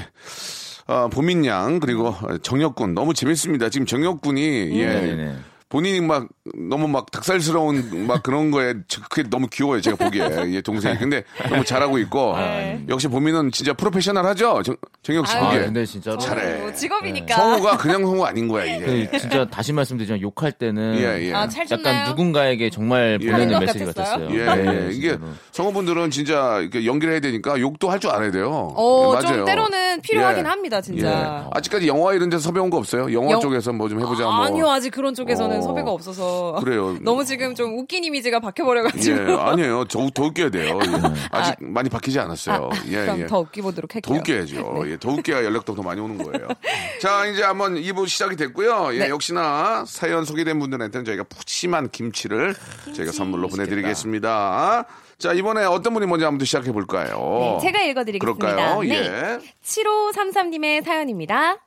[0.85, 2.93] 어, 보민 양, 그리고 정혁군.
[2.93, 3.69] 너무 재밌습니다.
[3.69, 4.85] 지금 정혁군이, 예.
[4.85, 5.35] 네네네.
[5.67, 10.61] 본인이 막 너무 막 닭살스러운 막 그런 거에 저- 그게 너무 귀여워요 제가 보기에 예
[10.61, 12.35] 동생이 근데 너무 잘하고 있고
[12.87, 16.61] 역시 보민은 진짜 프로페셔널하죠 정, 정혁 씨 그게 아, 근데 진짜로 잘해.
[16.61, 17.35] 뭐 직업이니까.
[17.35, 19.07] 성우가 그냥 성우 아닌 거야 이게.
[19.11, 21.33] 그 진짜 다시 말씀드리지만 욕할 때는 예, 예.
[21.33, 22.09] 아, 잘 약간?
[22.09, 23.31] 누군가에게 정말 예.
[23.31, 24.27] 보내는 것 메시지 같았어요?
[24.27, 24.39] 같았어요.
[24.39, 24.91] 예, 네, 예.
[24.93, 25.17] 이게.
[25.51, 28.73] 성우분들은 진짜 이렇게 연기를 해야 되니까 욕도 할 줄 알아야 돼요.
[28.75, 29.37] 어, 예, 맞아요.
[29.37, 30.49] 좀 때로는 필요하긴 예.
[30.49, 31.07] 합니다, 진짜.
[31.07, 31.49] 예.
[31.53, 33.11] 아직까지 영화 이런 데서 섭외 온 거 없어요?
[33.13, 34.23] 영화 영- 쪽에서 뭐 좀 해보자.
[34.25, 34.33] 뭐.
[34.43, 35.61] 아니요, 아직 그런 쪽에서는 어.
[35.61, 36.34] 섭외가 없어서.
[36.63, 36.97] 그래요.
[37.01, 39.31] 너무 지금 좀 웃긴 이미지가 바뀌어버려가지고.
[39.31, 39.85] 예, 아니에요.
[39.85, 40.79] 더, 더 웃겨야 돼요.
[40.81, 41.13] 예.
[41.31, 42.69] 아직 많이 바뀌지 않았어요.
[42.87, 43.25] 예, 그럼 예.
[43.27, 44.17] 더 웃기보도록 더 할게요.
[44.17, 44.91] 웃겨야죠.
[44.91, 46.47] 예, 더 웃겨야 연락도 더 많이 오는 거예요.
[47.01, 48.93] 자, 이제 한번 2부 시작이 됐고요.
[48.93, 49.09] 예, 네.
[49.09, 52.55] 역시나 사연 소개된 분들한테는 저희가 푸짐한 김치를
[52.95, 54.85] 저희가 선물로 보내드리겠습니다.
[55.17, 57.59] 자, 이번에 어떤 분이 먼저 한번 시작해 볼까요?
[57.61, 58.45] 네, 제가 읽어드리겠습니다.
[58.47, 58.81] 그럴까요?
[58.81, 58.89] 네.
[58.95, 59.39] 예.
[59.63, 61.57] 7533님의 사연입니다.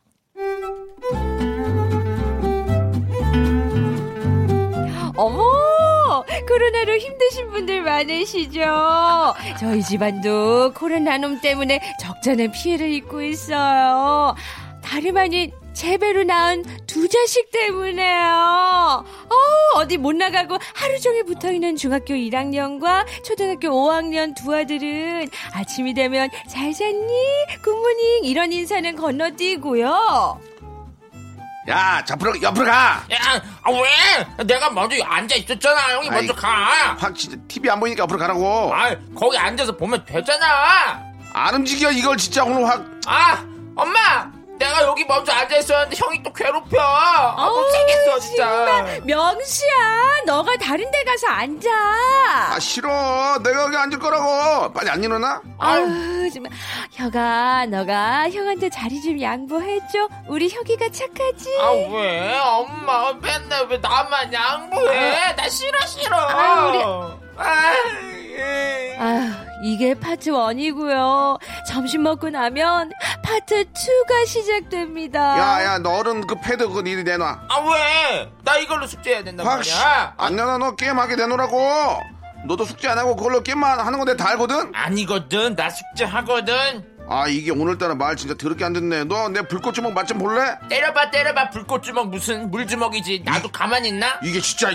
[5.18, 6.24] 어머!
[6.46, 9.34] 코로나로 힘드신 분들 많으시죠?
[9.58, 14.36] 저희 집안도 코로나놈 때문에 적잖은 피해를 입고 있어요.
[14.80, 19.04] 다름 아닌 재배로 낳은 두 자식 때문에요.
[19.04, 25.94] 어, 어디 못 나가고 하루 종일 붙어 있는 중학교 1학년과 초등학교 5학년 두 아들은 아침이
[25.94, 27.12] 되면 잘 잤니?
[27.62, 30.40] 굿모닝 이런 인사는 건너뛰고요.
[31.68, 33.04] 야, 자, 앞으로, 옆으로 가!
[33.12, 34.44] 야, 아, 왜?
[34.44, 35.96] 내가 먼저 앉아 있었잖아.
[35.96, 36.36] 형이 먼저 아이.
[36.38, 36.96] 가.
[36.98, 38.74] 확, 진짜, TV 안 보이니까 앞으로 가라고.
[38.74, 41.02] 아, 거기 앉아서 보면 되잖아.
[41.34, 42.82] 안 움직여, 이걸 진짜 오늘 확.
[43.06, 43.44] 아,
[43.76, 44.37] 엄마!
[44.58, 46.80] 내가 여기 먼저 앉아 있었는데 형이 또 괴롭혀.
[46.80, 48.44] 아, 어우, 못 살겠어, 진짜.
[48.44, 51.70] 정말 명수야, 너가 다른 데 가서 앉아.
[51.70, 53.38] 아, 싫어.
[53.42, 54.72] 내가 여기 앉을 거라고.
[54.72, 55.40] 빨리 안 일어나?
[55.58, 56.52] 아유, 정말.
[56.92, 60.08] 혁아, 너가 형한테 자리 좀 양보해줘.
[60.28, 61.58] 우리 혁이가 착하지?
[61.60, 62.38] 아, 왜?
[62.40, 65.34] 엄마, 맨날 왜 나만 양보해?
[65.36, 66.16] 나 싫어, 싫어.
[66.16, 68.17] 아유, 우리- 아, 예.
[68.98, 69.30] 아휴,
[69.62, 71.38] 이게 파트 1이고요.
[71.66, 72.90] 점심 먹고 나면
[73.22, 75.38] 파트 2가 시작됩니다.
[75.38, 77.26] 야, 야, 너 얼른 그 패드 그거 이리 내놔.
[77.48, 78.30] 아, 왜?
[78.44, 79.72] 나 이걸로 숙제해야 된단 확, 씨.
[79.74, 80.14] 말이야.
[80.16, 82.00] 안 내놔, 너 게임하게 내놓으라고.
[82.46, 84.70] 너도 숙제 안 하고 그걸로 게임만 하는 건 내가 다 알거든?
[84.74, 85.56] 아니거든.
[85.56, 86.96] 나 숙제하거든.
[87.10, 89.04] 아, 이게 오늘따라 말 진짜 더럽게 안 듣네.
[89.04, 90.56] 너 내 불꽃 주먹 맛 좀 볼래?
[90.68, 91.50] 때려봐, 때려봐.
[91.50, 93.22] 불꽃주먹 무슨 물주먹이지.
[93.24, 94.20] 나도 가만히 있나?
[94.22, 94.70] 이게 진짜.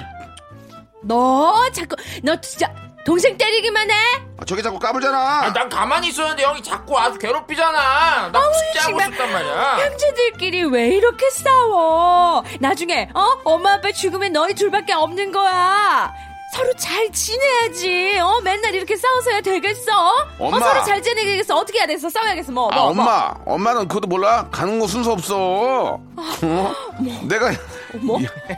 [1.03, 2.73] 너 자꾸, 너 진짜
[3.05, 3.95] 동생 때리기만 해?
[4.39, 5.17] 아, 저게 자꾸 까불잖아.
[5.17, 8.29] 아, 난 가만히 있었는데 형이 자꾸 아주 괴롭히잖아.
[8.31, 8.99] 나 숙제하고.
[9.01, 9.77] 있었단 말이야.
[9.89, 12.43] 형제들끼리 왜 이렇게 싸워?
[12.59, 13.27] 나중에, 어?
[13.43, 16.13] 엄마 아빠 죽으면 너희 둘밖에 없는 거야.
[16.55, 18.19] 서로 잘 지내야지.
[18.21, 18.39] 어?
[18.41, 19.91] 맨날 이렇게 싸워서야 되겠어?
[20.39, 20.57] 엄마.
[20.57, 21.57] 어, 서로 잘 지내겠어.
[21.57, 22.09] 어떻게 해야 됐어?
[22.09, 22.51] 싸워야겠어.
[22.53, 23.03] 뭐, 아, 뭐, 뭐.
[23.03, 23.33] 엄마.
[23.45, 24.47] 엄마는 그것도 몰라?
[24.51, 25.99] 가는 거 순서 없어.
[26.15, 26.75] 어?
[27.23, 27.57] 내가 얘-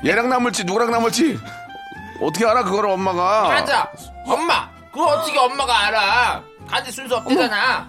[0.05, 1.39] 얘랑 남을지 누구랑 남을지
[2.21, 3.43] 어떻게 알아, 그거를 엄마가.
[3.49, 3.89] 맞아.
[4.25, 4.69] 엄마.
[4.91, 6.43] 그거 어떻게 엄마가 알아?
[6.67, 7.87] 가지 순서 없대잖아.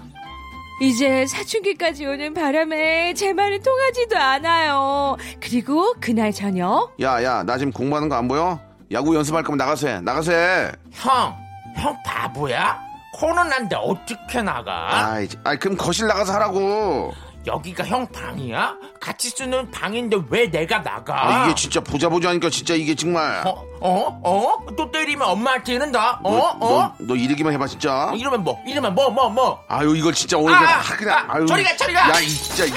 [0.82, 5.16] 이제 사춘기까지 오는 바람에 제 말은 통하지도 않아요.
[5.40, 8.60] 그리고 그날 저녁 야, 야, 나 지금 공부하는 거 안 보여?
[8.92, 10.00] 야구 연습할 거면 나가서 해.
[10.00, 10.70] 나가서 해.
[10.92, 11.34] 형,
[11.76, 12.78] 형 바보야?
[13.14, 15.12] 코로나인데 어떻게 나가?
[15.12, 17.14] 아이, 아이, 그럼 거실 나가서 하라고.
[17.46, 18.76] 여기가 형 방이야?
[19.00, 21.14] 같이 쓰는 방인데 왜 내가 나가?
[21.14, 23.42] 아, 이게 진짜 보자 보자 하니까 진짜 이게 정말.
[23.46, 24.66] 어, 어, 어?
[24.76, 26.18] 또 때리면 엄마한테 이른다.
[26.24, 26.56] 어, 너, 어?
[26.58, 28.12] 너, 너 이러기만 해봐, 진짜.
[28.16, 28.60] 이러면 뭐?
[28.66, 29.62] 이러면 뭐, 뭐, 뭐?
[29.68, 31.46] 아유, 이걸 진짜 오늘 아, 그냥, 아, 아, 그냥, 아, 아유.
[31.46, 32.00] 저리 가, 저리 가.
[32.10, 32.64] 야, 이 진짜.
[32.64, 32.70] 이-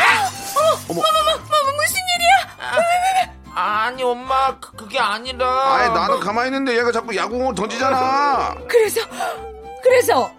[0.89, 1.01] 어머.
[1.01, 3.29] 무슨 일이야?
[3.55, 5.47] 아니, 엄마, 그, 그게 아니라.
[5.75, 8.55] 아이, 나는 가만히 있는데 얘가 자꾸 야구공을 던지잖아.
[8.67, 9.01] 그래서
[9.81, 10.31] 그래서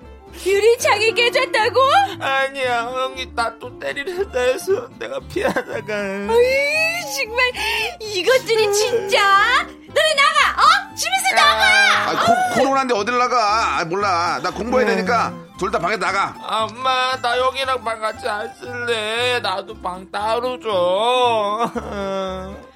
[0.45, 1.81] 유리창이 깨졌다고?
[2.21, 5.95] 아니야, 형이 나 또 때리려다 해서 내가 피하다가.
[5.95, 7.53] 으이, 정말
[8.01, 13.79] 이것들이 진짜 너네 나가 어 집에서 나가 아, 코, 코로나인데 어딜 나가?
[13.81, 14.41] 아, 몰라.
[14.43, 16.35] 나 공부해야 되니까 둘 다 방에 나가.
[16.43, 19.41] 아, 엄마, 나 형이랑 방 같이 안 쓸래.
[19.41, 21.71] 나도 방 따로 줘.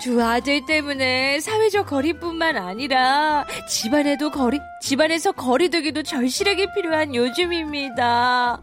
[0.00, 8.60] 두 아들 때문에 사회적 거리뿐만 아니라 집안에도 거리 집안에서 거리두기도 절실하게 필요한 요즘입니다.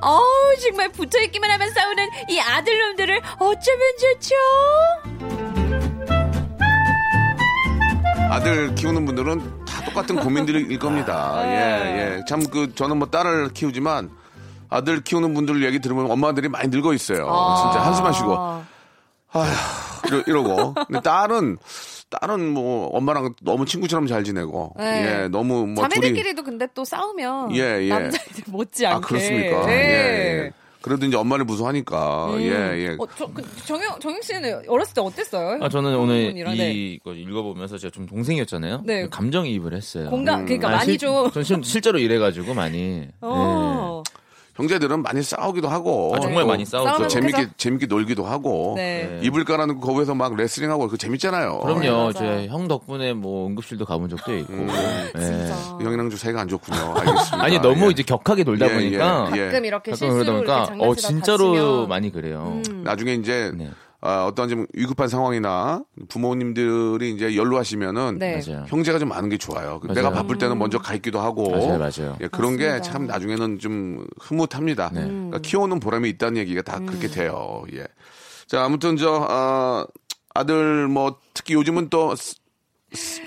[0.00, 4.34] 어우 정말 붙어있기만 하면 싸우는 이 아들놈들을 어쩌면 좋죠?
[8.30, 11.40] 아들 키우는 분들은 다 똑같은 고민들일 겁니다.
[11.46, 11.50] 네.
[11.50, 12.24] 예, 예.
[12.28, 14.10] 참, 그, 저는 뭐 딸을 키우지만
[14.68, 17.28] 아들 키우는 분들 얘기 들으면 엄마들이 많이 늙어 있어요.
[17.30, 17.70] 아.
[17.72, 18.34] 진짜 한숨 마시고.
[19.32, 19.44] 아휴,
[20.06, 20.74] 이러, 이러 고.
[20.74, 21.58] 근데 딸은,
[22.10, 24.74] 딸은 뭐 엄마랑 너무 친구처럼 잘 지내고.
[24.78, 25.22] 네.
[25.24, 25.88] 예, 너무 뭐.
[25.88, 25.94] 둘이.
[26.00, 27.88] 자매들끼리도 근데 또 싸우면 예, 예.
[27.88, 29.66] 남자애들 못지않게 아, 그렇습니까?
[29.66, 29.72] 네.
[29.72, 30.50] 예, 예.
[30.82, 32.26] 그래도 이제 엄마를 무서워하니까.
[32.34, 32.40] 음.
[32.42, 32.46] 예,
[32.78, 32.96] 예.
[32.96, 35.58] 어, 저, 그, 정영, 정영 씨는 어렸을 때 어땠어요?
[35.60, 36.70] 아, 저는 오늘 부모님이랑, 네.
[36.72, 38.82] 이거 읽어보면서 제가 좀 동생이었잖아요.
[38.84, 39.08] 네.
[39.08, 40.10] 감정이입을 했어요.
[40.10, 41.28] 공감, 그러니까 아, 많이 실- 좀.
[41.32, 43.08] 전 실, 실제로 이래가지고 많이.
[43.20, 43.95] 어.
[44.56, 47.08] 형제들은 많이 싸우기도 하고 아, 정말 또 많이 싸우죠.
[47.08, 49.20] 재밌게 그래서- 재밌게 놀기도 하고 네.
[49.22, 51.60] 이불 깔아놓고 거기서 막 레슬링하고 그 재밌잖아요.
[51.60, 51.80] 그럼요.
[51.80, 52.12] 네, 맞아요.
[52.12, 54.52] 제 형 덕분에 뭐 응급실도 가본 적도 있고.
[54.52, 54.68] 음.
[55.16, 55.20] 예.
[55.20, 55.54] 진짜.
[55.80, 56.78] 형이랑 좀 사이가 안 좋군요.
[56.96, 57.42] 알겠습니다.
[57.42, 57.90] 아니 너무 예.
[57.90, 59.44] 이제 격하게 놀다 예, 보니까 예, 예.
[59.46, 62.60] 가끔 이렇게 가끔 실수로 그러다 보니까 이렇게 장난치다 어 진짜로 다치면 많이 그래요.
[62.70, 62.82] 음.
[62.84, 63.70] 나중에 이제 네.
[64.00, 68.40] 아, 어떤 좀 위급한 상황이나 부모님들이 이제 연로하시면은 네.
[68.66, 69.80] 형제가 좀 많은 게 좋아요.
[69.82, 69.94] 맞아요.
[69.94, 71.50] 내가 바쁠 때는 먼저 가 있기도 하고.
[71.50, 72.16] 맞아요, 맞아요.
[72.20, 72.80] 예, 그런 게.
[72.82, 74.90] 참 나중에는 좀 흐뭇합니다.
[74.92, 75.00] 네.
[75.06, 77.64] 그러니까 키워놓은 보람이 있다는 얘기가 다 그렇게 돼요.
[77.72, 77.86] 예.
[78.46, 79.86] 자, 아무튼 저, 아,
[80.34, 82.14] 아들 뭐 특히 요즘은 또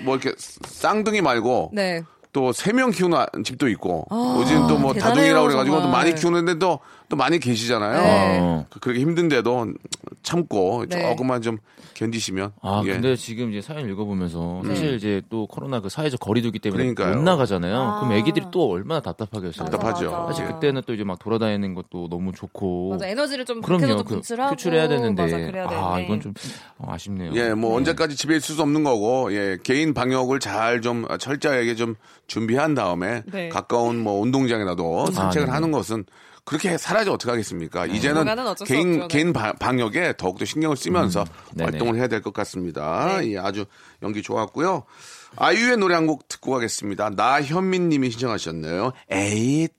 [0.04, 2.02] 뭐 이렇게 쌍둥이 말고 네.
[2.32, 5.88] 또세 명 키우는 아- 집도 있고 아, 요즘 또 뭐 다둥이라고 그래가지고 또.
[5.88, 6.80] 많이 키우는데 또,
[7.10, 8.02] 또 많이 계시잖아요.
[8.02, 8.38] 네.
[8.40, 8.66] 어.
[8.70, 9.72] 그- 그렇게 힘든데도
[10.22, 11.02] 참고 네.
[11.02, 11.58] 조금만 좀
[11.94, 12.92] 견디시면 아, 예.
[12.92, 14.68] 근데 지금 이제 사연 읽어보면서 네.
[14.70, 17.16] 사실 이제 또 코로나 그 사회적 거리두기 때문에 그러니까요.
[17.16, 17.76] 못 나가잖아요.
[17.76, 18.00] 아.
[18.00, 19.68] 그럼 애기들이 또 얼마나 답답하겠어요.
[19.68, 20.10] 답답하죠.
[20.12, 20.26] 맞아.
[20.28, 22.90] 사실 그때는 또 이제 막 돌아다니는 것도 너무 좋고.
[22.90, 23.96] 맞아 에너지를 좀 그럼요.
[23.98, 25.22] 그 분출하고 표출해야 되는데.
[25.22, 26.32] 맞아 그래야 되는데 아, 이건 좀
[26.78, 27.32] 어, 아쉽네요.
[27.34, 31.96] 예, 뭐 언제까지 집에 있을 수 없는 거고, 예, 개인 방역을 잘 좀 철저하게 좀
[32.28, 33.48] 준비한 다음에 네.
[33.48, 35.52] 가까운 뭐 운동장이라도 산책을 네네.
[35.52, 36.04] 하는 것은
[36.50, 37.86] 그렇게 살아야지 어떻게 하겠습니까?
[37.86, 39.08] 이제는 개인 없죠, 네.
[39.08, 41.70] 개인 바- 방역에 더욱더 신경을 쓰면서 네네.
[41.70, 43.20] 활동을 해야 될 것 같습니다.
[43.20, 43.32] 네.
[43.34, 43.64] 예, 아주
[44.02, 44.82] 연기 좋았고요.
[45.36, 47.10] 아이유의 노래 한 곡 듣고 가겠습니다.
[47.10, 48.92] 나현민 님이 신청하셨네요.
[49.10, 49.72] 에잇.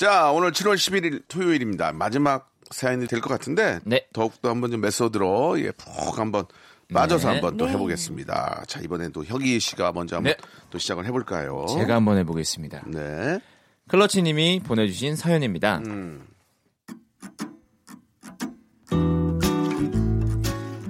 [0.00, 1.92] 자, 오늘 7월 11일 토요일입니다.
[1.92, 4.06] 마지막 사연이 될 것 같은데 네.
[4.14, 6.46] 더욱더 한번 좀 메소드로 예, 푹 한번
[6.90, 7.34] 빠져서 네.
[7.34, 8.62] 한번 또 해보겠습니다.
[8.66, 10.42] 자, 이번엔 또 혁이 씨가 먼저 한번 네.
[10.70, 11.66] 또 시작을 해볼까요?
[11.68, 12.84] 제가 한번 해보겠습니다.
[12.86, 13.40] 네.
[13.88, 15.82] 클러치님이 보내주신 사연입니다.
[15.84, 16.26] 음.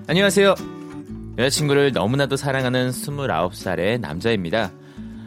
[0.06, 0.54] 안녕하세요.
[1.36, 4.70] 여자친구를 너무나도 사랑하는 29살의 남자입니다.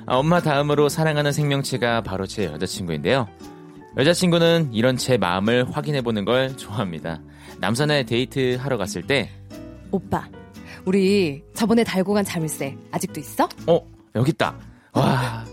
[0.06, 3.28] 아, 엄마 다음으로 사랑하는 생명체가 바로 제 여자친구인데요.
[3.98, 7.22] 여자친구는 이런 제 마음을 확인해보는 걸 좋아합니다.
[7.60, 9.30] 남산에 데이트 하러 갔을 때,
[9.92, 10.28] 오빠
[10.86, 13.48] 우리 저번에 달고 간 자물쇠 아직도 있어?
[13.68, 13.80] 어,
[14.16, 14.56] 여기 있다.
[14.94, 15.46] 와,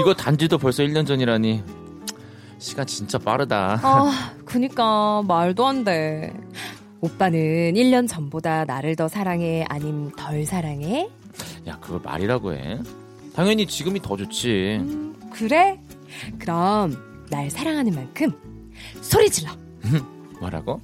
[0.00, 1.62] 이거 단지도 벌써 1년 전이라니.
[2.58, 3.78] 시간 진짜 빠르다.
[3.82, 6.32] 아 그니까 말도 안 돼
[7.00, 7.38] 오빠는
[7.74, 11.08] 1년 전보다 나를 더 사랑해 아님 덜 사랑해?
[11.66, 12.78] 야, 그걸 말이라고 해.
[13.34, 14.80] 당연히 지금이 더 좋지.
[15.32, 15.78] 그래?
[16.38, 16.96] 그럼
[17.30, 18.32] 날 사랑하는 만큼
[19.00, 19.52] 소리 질러
[20.40, 20.80] 뭐라고?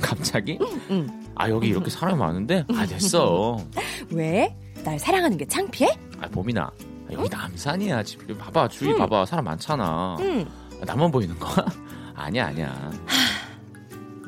[0.00, 0.58] 갑자기?
[0.90, 1.24] 응.
[1.34, 2.64] 아, 여기 이렇게 사람이 많은데?
[2.74, 3.56] 아, 됐어.
[4.10, 4.56] 왜?
[4.84, 5.90] 날 사랑하는 게 창피해?
[6.20, 6.62] 아, 봄이나.
[6.62, 8.02] 아, 여기 남산이야.
[8.02, 8.68] 지금 봐봐.
[8.68, 9.26] 주위 봐봐.
[9.26, 10.16] 사람 많잖아.
[10.20, 10.46] 응
[10.80, 11.64] 아, 나만 보이는 거야?
[12.14, 12.90] 아니야, 아니야.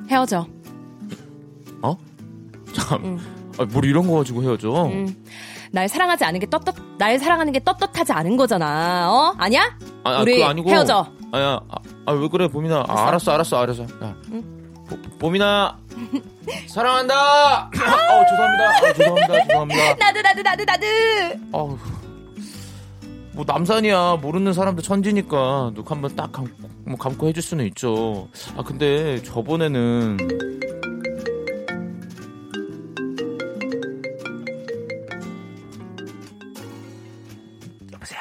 [0.09, 0.47] 헤어져
[1.83, 1.97] 어?
[2.73, 3.05] 참.
[3.05, 3.19] 응.
[3.59, 4.87] 아, 뭘 이런 거 가지고 헤어져?
[4.91, 5.17] 응.
[5.73, 9.35] 날 사랑하지 않은 게 떳떳 날 사랑하는 게 떳떳하지 않은 거잖아 어?
[9.37, 9.77] 아니야?
[10.05, 10.71] 아, 아, 우리 아니고.
[10.71, 12.85] 헤어져 아야, 아, 아, 왜 그래, 봄이나.
[12.89, 13.83] 아, 알았어, 알았어, 알았어.
[13.83, 14.15] 야.
[14.89, 15.77] 보- 봄이나.
[16.69, 17.67] 사랑한다!
[17.75, 18.69] 어, 죄송합니다.
[18.69, 19.45] 아, 죄송합니다.
[19.45, 19.95] 죄송합니다.
[19.97, 20.87] 나도 나도 나도 나도
[21.53, 21.79] 아우.
[23.33, 26.53] 뭐 남산이야 모르는 사람도 천지니까 눈 한번 딱 감고,
[26.87, 28.29] 뭐 감고 해줄 수는 있죠.
[28.57, 30.17] 아 근데 저번에는
[37.93, 38.21] 여보세요.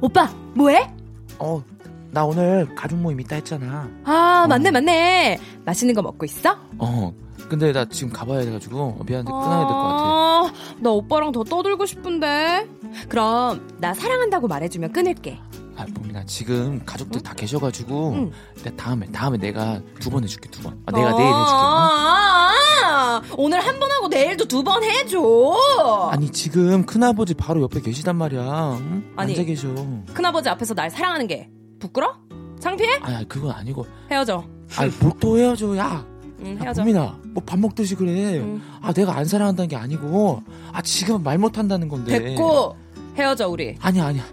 [0.00, 0.90] 오빠 뭐해?
[1.38, 1.62] 어
[2.12, 3.88] 나 오늘 가족 모임 있다 했잖아.
[4.04, 6.56] 아 맞네 맞네 맛있는 거 먹고 있어?
[6.78, 7.12] 어
[7.48, 10.02] 근데 나 지금 가봐야 돼가지고 미안한데 끊어야 될 것 같아.
[10.04, 12.68] 아, 나 오빠랑 더 떠들고 싶은데
[13.08, 15.38] 그럼 나 사랑한다고 말해주면 끊을게
[15.76, 18.30] 아 봄이나 지금 가족들 다 계셔가지고 응.
[18.62, 20.78] 내가 다음에 다음에 내가 두 번 해줄게 두 번.
[20.84, 21.40] 아, 내가 내일 해줄게.
[21.40, 21.56] 어?
[21.56, 22.52] 아,
[22.84, 28.16] 아, 오늘 한 번 하고 내일도 두 번 해줘 아니 지금 큰아버지 바로 옆에 계시단
[28.16, 28.76] 말이야.
[28.80, 29.12] 응?
[29.16, 29.32] 아니.
[29.32, 29.68] 앉아 계셔.
[30.12, 31.48] 큰아버지 앞에서 날 사랑하는 게
[31.82, 32.14] 부끄러?
[32.60, 32.98] 창피해?
[33.02, 33.84] 아니 그건 아니고.
[34.10, 34.44] 헤어져
[34.76, 36.06] 아니 뭘또 헤어져 야.
[36.40, 38.38] 응 야, 헤어져 봄이나 뭐밥 먹듯이 그래.
[38.38, 38.62] 응.
[38.80, 40.42] 아 내가 안 사랑한다는 게 아니고
[40.72, 42.18] 아 지금 말 못한다는 건데.
[42.20, 42.76] 됐고
[43.16, 44.24] 헤어져 우리 아니야 아니야.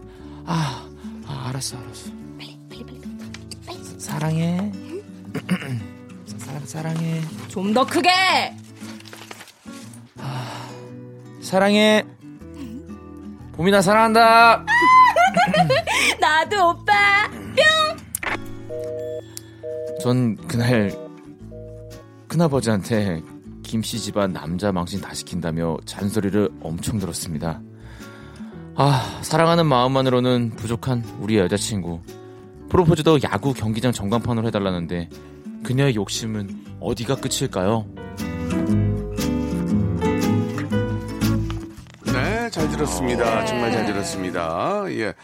[0.45, 0.87] 아,
[1.25, 2.11] 아 알았어 알았어.
[3.97, 4.71] 사랑해.
[6.37, 7.21] 사랑 사랑해.
[7.47, 8.09] 좀 더 크게
[11.41, 12.05] 사랑해.
[13.53, 14.65] 봄이나 사랑한다.
[16.29, 16.93] 나도 오빠.
[19.99, 20.91] 전 그날
[22.27, 23.23] 큰아버지한테
[23.63, 27.59] 김씨 집안 남자 망신 다 시킨다며 잔소리를 엄청 들었습니다.
[28.75, 31.99] 아, 사랑하는 마음만으로는 부족한 우리 여자친구.
[32.69, 35.09] 프로포즈도 야구 경기장 전광판으로 해달라는데
[35.63, 37.87] 그녀의 욕심은 어디가 끝일까요?
[42.05, 43.45] 네, 잘 들었습니다.
[43.45, 44.83] 정말 잘 들었습니다.
[44.91, 45.15] 예.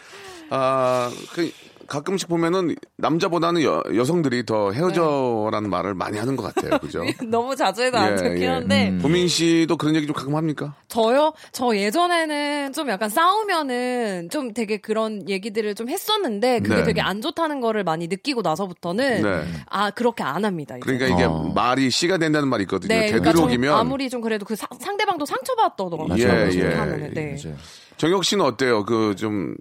[0.50, 1.50] 아, 그,
[1.88, 6.78] 가끔씩 보면은 남자보다는 여, 여성들이 더 헤어져라는 말을 많이 하는 것 같아요.
[6.80, 7.04] 그죠?
[7.30, 8.98] 너무 자주 해도 안 좋긴 한데 음.
[9.00, 10.74] 보민 씨도 그런 얘기 좀 가끔 합니까?
[10.88, 11.32] 저요?
[11.52, 16.82] 저 예전에는 좀 약간 싸우면은 좀 되게 그런 얘기들을 좀 했었는데 그게 네.
[16.82, 19.44] 되게 안 좋다는 거를 많이 느끼고 나서부터는 네.
[19.70, 20.76] 아 그렇게 안 합니다.
[20.76, 20.84] 이제.
[20.84, 21.52] 그러니까 이게 어.
[21.54, 22.88] 말이 씨가 된다는 말이 있거든요.
[22.88, 26.18] 네, 그러니까 좀 되도록이면 아무리 좀 그래도 그 사- 상대방도 상처받더라고요.
[26.18, 26.74] 예, 그렇게 예.
[26.74, 27.14] 하면은.
[27.14, 27.36] 네.
[27.44, 27.56] 맞아요.
[27.96, 28.84] 정혁 씨는 어때요?
[28.84, 29.54] 그 좀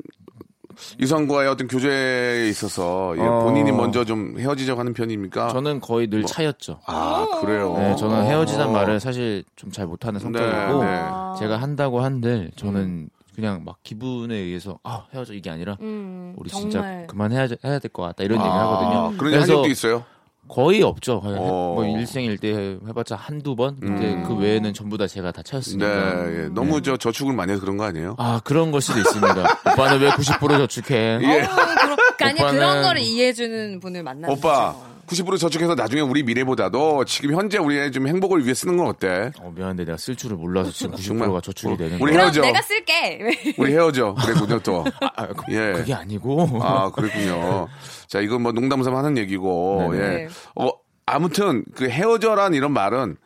[0.99, 3.43] 이성과의 어떤 교제에 있어서 예, 어.
[3.43, 5.49] 본인이 먼저 좀 헤어지자고 하는 편입니까?
[5.49, 6.79] 저는 거의 늘 차였죠.
[6.85, 7.75] 아 그래요.
[7.77, 8.71] 네, 저는 헤어지자는 어.
[8.71, 10.99] 말을 사실 좀 잘 못하는 성격이고 네, 네.
[11.39, 16.71] 제가 한다고 한들 저는 그냥 막 기분에 의해서 아 헤어져 이게 아니라 음, 우리 정말.
[16.71, 19.17] 진짜 그만 해야 해야 될 것 같다 이런 얘기를 아, 하거든요.
[19.17, 20.05] 그런 얘기 한 적도 있어요.
[20.47, 21.21] 거의 없죠.
[21.21, 21.73] 거의 어.
[21.75, 23.79] 뭐 일생일대 해봤자 한두 번.
[23.79, 24.23] 근데 음.
[24.27, 26.31] 그 외에는 전부 다 제가 다 네, 차였으니까.
[26.43, 26.47] 예.
[26.53, 28.15] 너무 저 저축을 많이 해서 그런 거 아니에요?
[28.19, 29.33] 아 그런 걸 수도 있습니다.
[29.73, 30.95] 오빠는 왜 90% 저축해?
[31.21, 31.41] 예.
[31.43, 34.95] 어, 그러, 그러니까 아니 오빠는- 그런 거를 이해해주는 분을 만나는 오빠 거죠.
[35.07, 39.31] 90% 저축해서 나중에 우리 미래보다도 지금 현재 우리의 좀 행복을 위해 쓰는 건 어때?
[39.39, 41.29] 어, 미안한데 내가 쓸 줄을 몰라서 지금 정말.
[41.29, 42.23] 90%가 저축이 되는 우리 거야.
[42.23, 42.41] 헤어져.
[42.41, 43.53] 그럼 내가 쓸게.
[43.59, 44.15] 우리 헤어져.
[44.15, 44.83] 그랬군요 또.
[45.15, 45.73] 아, 그, 예.
[45.73, 46.59] 그게 아니고.
[46.61, 47.67] 아 그랬군요.
[48.07, 50.03] 자 이건 뭐 농담 삼아 하는 얘기고 네네.
[50.23, 50.27] 예.
[50.55, 50.69] 어
[51.05, 53.17] 아무튼 그 헤어져란 이런 말은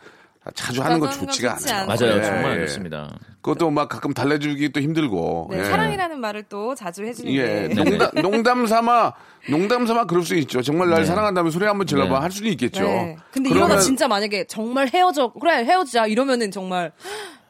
[0.56, 1.92] 자주 하는 건 좋지가 좋지 않아요.
[1.92, 2.06] 않죠.
[2.06, 2.18] 맞아요.
[2.18, 2.56] 예, 정말 예.
[2.56, 3.20] 그렇습니다.
[3.42, 5.50] 그것도 막 가끔 달래주기 또 힘들고.
[5.52, 5.64] 네, 예.
[5.66, 7.76] 사랑이라는 말을 또 자주 해주는 예, 게.
[7.76, 9.14] 농담, 농담 삼아,
[9.50, 10.62] 농담 삼아 그럴 수 있죠.
[10.62, 11.06] 정말 날 네.
[11.06, 12.16] 사랑한다면 소리 한번 질러봐.
[12.16, 12.22] 네.
[12.22, 12.84] 할 수는 있겠죠.
[12.84, 13.16] 네.
[13.32, 16.92] 근데 그러면, 이러다 진짜 만약에 정말 헤어져 그래 헤어지자 이러면은 정말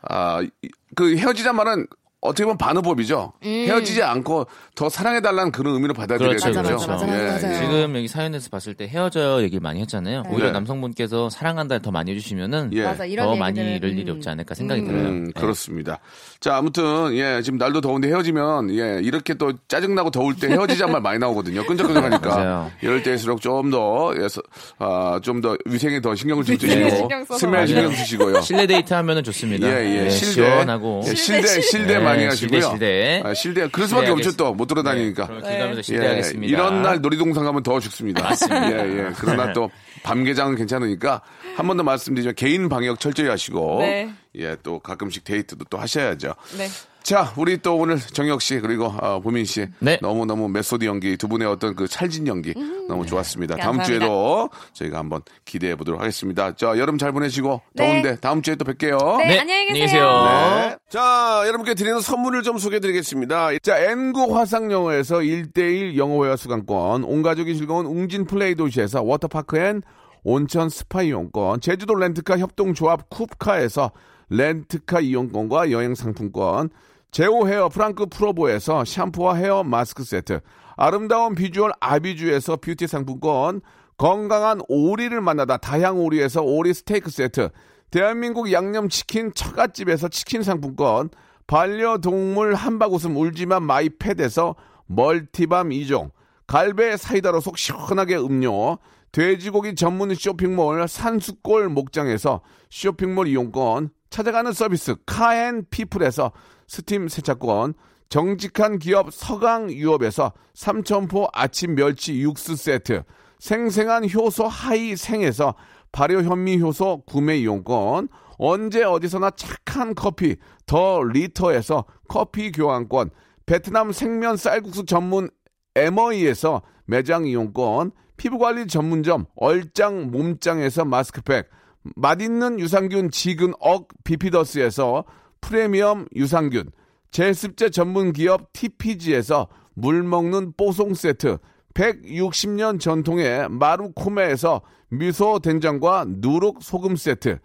[0.02, 1.88] 아, 이- 그 헤어지자 말은
[2.22, 3.32] 어떻게 보면 반어법이죠.
[3.44, 6.52] 헤어지지 않고 더 사랑해달라는 그런 의미로 받아들여야죠.
[6.52, 7.56] 그렇죠, 맞아, 맞아, 맞아, 예, 맞아, 맞아요.
[7.56, 7.60] 예.
[7.66, 10.24] 지금 여기 사연에서 봤을 때 헤어져 얘기를 많이 했잖아요.
[10.30, 10.52] 오히려 네.
[10.52, 12.84] 남성분께서 사랑한다 더 많이 해주시면은 예.
[12.84, 14.18] 맞아 이런 더 많이 잃을 일이 음.
[14.18, 15.02] 없지 않을까 생각이 들어요.
[15.08, 15.40] 음, 네.
[15.40, 16.00] 그렇습니다.
[16.42, 21.02] 자, 아무튼, 예, 지금 날도 더운데 헤어지면, 예, 이렇게 또 짜증나고 더울 때 헤어지자 말
[21.02, 21.66] 많이 나오거든요.
[21.66, 22.72] 끈적끈적하니까.
[22.84, 24.42] 이럴 때일수록 좀 더, 예, 서-
[24.78, 27.66] 아, 좀더 위생에 더 신경을 좀 위생에 쓰시고, 스멜.
[27.68, 28.42] 신경 쓰시고요.
[28.42, 29.68] 실내 데이트 하면은 좋습니다.
[29.68, 30.34] 예, 예, 네, 실내.
[30.34, 31.02] 시원하고.
[31.08, 31.42] 예, 실대
[31.86, 32.70] 네, 많이 실대, 하시고요.
[32.72, 33.22] 실대.
[33.26, 33.68] 아, 실대.
[33.70, 34.54] 그럴 수밖에 없죠, 또.
[34.54, 35.28] 못 돌아다니니까.
[35.28, 36.52] 가면서 예, 실대하겠습니다.
[36.52, 38.24] 이런 날 놀이동산 가면 더 죽습니다.
[38.24, 38.72] 맞습니다.
[38.88, 39.10] 예, 예.
[39.18, 39.70] 그러나 또
[40.04, 41.22] 밤개장은 괜찮으니까
[41.56, 42.34] 한 번 더 말씀드리죠.
[42.34, 44.10] 개인 방역 철저히 하시고 네.
[44.36, 46.34] 예, 또 가끔씩 데이트도 또 하셔야죠.
[46.58, 46.68] 네.
[47.04, 49.98] 자, 우리 또 오늘 정혁 씨 그리고 어, 보민 씨 네.
[50.02, 52.54] 너무 너무 메소드 연기 두 분의 어떤 그 찰진 연기
[52.88, 53.56] 너무 좋았습니다.
[53.56, 54.06] 다음 감사합니다.
[54.06, 56.56] 주에도 저희가 한번 기대해 보도록 하겠습니다.
[56.56, 57.88] 자, 여름 잘 보내시고 네.
[57.88, 59.18] 더운데 다음 주에 또 뵐게요.
[59.18, 60.04] 네, 네, 안녕히 안녕히 계세요.
[60.04, 60.70] 계세요.
[60.70, 60.78] 네.
[60.90, 63.58] 자, 여러분께 드리는 선물을 좀 소개해 드리겠습니다.
[63.64, 69.82] 자, N구 화상영어에서 1대1 영어회화 수강권, 온 가족이 즐거운 웅진 플레이 도시에서 워터파크 and
[70.24, 73.92] 온천 스파 이용권, 제주도 렌트카 협동조합 쿱카에서
[74.30, 76.70] 렌트카 이용권과 여행 상품권,
[77.12, 80.42] 제오 헤어 프랑크 프로보에서 샴푸와 헤어 마스크 세트,
[80.78, 83.62] 아름다운 비주얼 아비주에서 뷰티 상품권,
[83.98, 87.50] 건강한 오리를 만나다 다향 오리에서 오리 스테이크 세트,
[87.90, 91.10] 대한민국 양념치킨 처갓집에서 치킨 상품권,
[91.48, 96.12] 반려동물 한바구음 울지만 마이패드에서 멀티밤 2종,
[96.46, 98.78] 갈배 사이다로 속 시원하게 음료,
[99.12, 106.32] 돼지고기 전문 쇼핑몰 산수골 목장에서 쇼핑몰 이용권, 찾아가는 서비스 카앤피플에서
[106.70, 107.74] 스팀 세차권,
[108.10, 113.04] 정직한 기업 서강유업에서 삼천포 아침 멸치 육수 세트,
[113.40, 115.56] 생생한 효소 하이생에서
[115.92, 123.10] 발효 현미 효소 구매 이용권, 언제 어디서나 착한 커피 더 리터에서 커피 교환권,
[123.46, 125.30] 베트남 생면 쌀국수 전문
[125.76, 131.50] 에머이에서 매장 이용권, 피부관리 전문점 얼짱 몸짱에서 마스크팩,
[131.96, 135.06] 맛있는 유산균 지근 억 비피더스에서
[135.42, 136.72] 프리미엄 유산균,
[137.12, 141.38] 제습제 전문 기업 TPG에서 물 먹는 뽀송 세트,
[141.74, 147.40] 160년 전통의 마루코메에서 미소 된장과 누룩 소금 세트,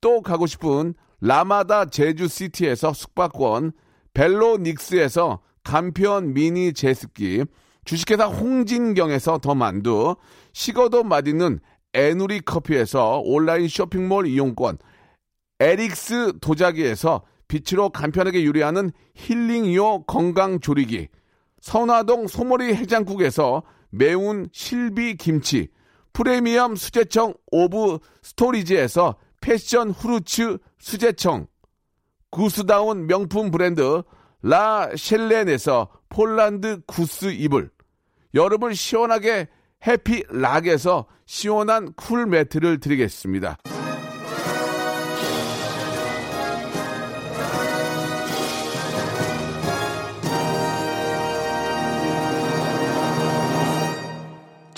[0.00, 3.72] 또 가고 싶은 라마다 제주시티에서 숙박권,
[4.14, 7.44] 벨로닉스에서 간편 미니 제습기,
[7.84, 10.16] 주식회사 홍진경에서 더 만두,
[10.52, 11.60] 식어도 맛있는
[11.92, 14.78] 에누리 커피에서 온라인 쇼핑몰 이용권,
[15.58, 21.08] 에릭스 도자기에서 빛으로 간편하게 요리하는 힐링요 건강조리기,
[21.60, 25.68] 선화동 소머리 해장국에서 매운 실비 김치,
[26.12, 31.48] 프리미엄 수제청 오브 스토리지에서 패션 후르츠 수제청,
[32.30, 34.02] 구스다운 명품 브랜드
[34.42, 37.70] 라 셸렌에서 폴란드 구스 이불,
[38.32, 39.48] 여름을 시원하게
[39.84, 43.58] 해피락에서 시원한 쿨 매트를 드리겠습니다.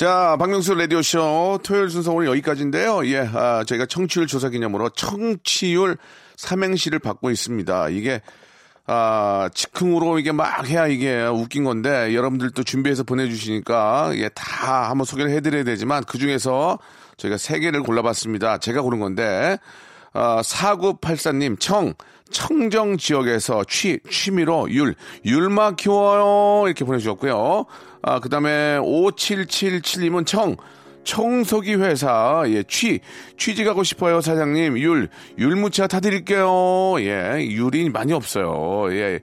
[0.03, 3.07] 자, 박명수 라디오쇼 토요일 순서 오늘 여기까지인데요.
[3.07, 5.97] 예, 아, 저희가 청취율 조사 기념으로 청취율
[6.35, 7.91] 삼행시를 받고 있습니다.
[7.91, 8.21] 이게,
[8.89, 15.31] 아, 즉흥으로 이게 막 해야 이게 웃긴 건데, 여러분들도 준비해서 보내주시니까, 예, 다 한번 소개를
[15.31, 16.81] 해드려야 되지만, 그 중에서
[17.17, 18.59] 저희가 세 개를 골라봤습니다.
[18.59, 19.57] 제가 고른 건데,
[20.15, 21.95] 아, 4984님, 청,
[22.33, 26.67] 청정 지역에서 취, 취미로 율, 율마 키워요.
[26.67, 27.67] 이렇게 보내주셨고요.
[28.03, 30.57] 아, 그 다음에 5777님은 청,
[31.05, 33.01] 청소기 회사, 예, 취,
[33.37, 34.79] 취직 하고 싶어요, 사장님.
[34.79, 37.01] 율, 율무차 타드릴게요.
[37.01, 38.93] 예, 율이 많이 없어요.
[38.93, 39.21] 예.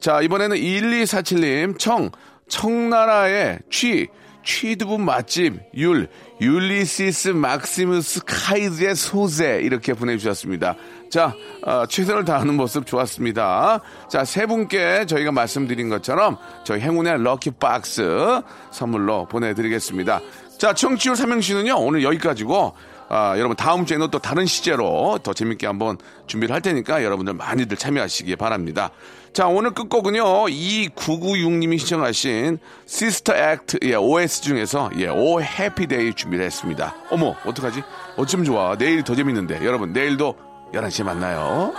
[0.00, 2.10] 자, 이번에는 1247님, 청,
[2.48, 4.08] 청나라의 취,
[4.44, 6.08] 취두부 맛집, 율,
[6.40, 10.76] 율리시스 막시무스 카이즈의 소재, 이렇게 보내주셨습니다.
[11.10, 13.80] 자, 어, 최선을 다하는 모습 좋았습니다.
[14.10, 20.20] 자, 세 분께 저희가 말씀드린 것처럼 저희 행운의 럭키 박스 선물로 보내드리겠습니다.
[20.58, 22.74] 자, 청취율 삼행시는요, 오늘 여기까지고,
[23.08, 25.96] 아, 여러분 다음 주에는 또 다른 시제로 더 재밌게 한번
[26.26, 28.90] 준비를 할 테니까 여러분들 많이들 참여하시기 바랍니다.
[29.32, 36.44] 자, 오늘 끝곡은요, 2996님이 신청하신 시스터 액트, 예, OST 중에서, 예, Oh Happy Day 준비를
[36.44, 36.96] 했습니다.
[37.10, 37.82] 어머, 어떡하지?
[38.16, 38.76] 어쩜 좋아.
[38.76, 39.64] 내일이 더 재밌는데.
[39.64, 40.34] 여러분, 내일도
[40.72, 41.72] 11시에 만나요.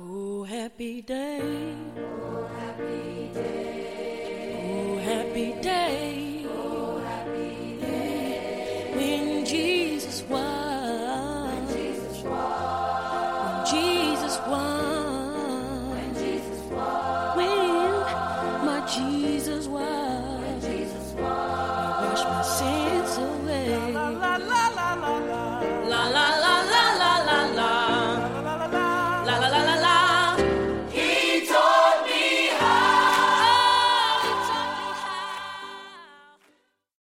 [0.00, 1.27] Oh, happy day.